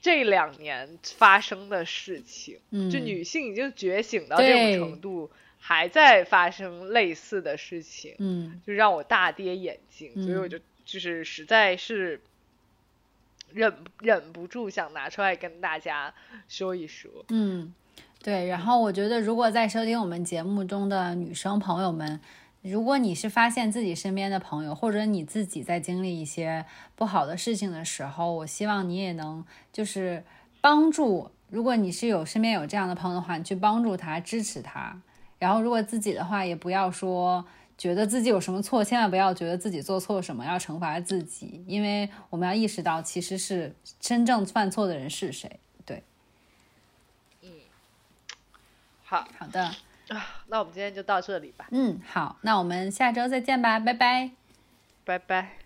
[0.01, 5.29] 这两年发生的事情，就女性已经觉醒到这种程度，
[5.59, 12.21] 还在发生类似的事情，嗯，就让我大跌眼镜，所以我就就是实在是。
[13.55, 16.13] 忍忍不住想拿出来跟大家
[16.49, 17.09] 说一说。
[17.29, 17.73] 嗯，
[18.21, 18.49] 对。
[18.49, 22.21] 然后我觉得，如果在收听我们节目中的女生朋友们，
[22.71, 26.65] 如果你是发现自己身边的朋友，或者你自己在经历一些
[26.95, 30.25] 不好的事情的时候，我希望你也能就是
[30.61, 31.31] 帮助。
[31.49, 35.01] 如果你是有身边有这样的朋友的话，你去帮助他，支持他。
[35.39, 37.45] 然后如果自己的话，也不要说。
[37.79, 45.61] 觉得自己有什么错，千万不要觉得自己做错什么要惩罚自己，因为我们要意识到，其实是真正犯错的人是谁。
[45.85, 46.03] 对，
[47.43, 47.51] 嗯，
[49.05, 49.71] 好好的
[50.09, 51.67] 啊，那我们今天就到这里吧。
[51.71, 54.31] 嗯，好，那我们下周再见吧，拜拜，
[55.05, 55.66] 拜拜。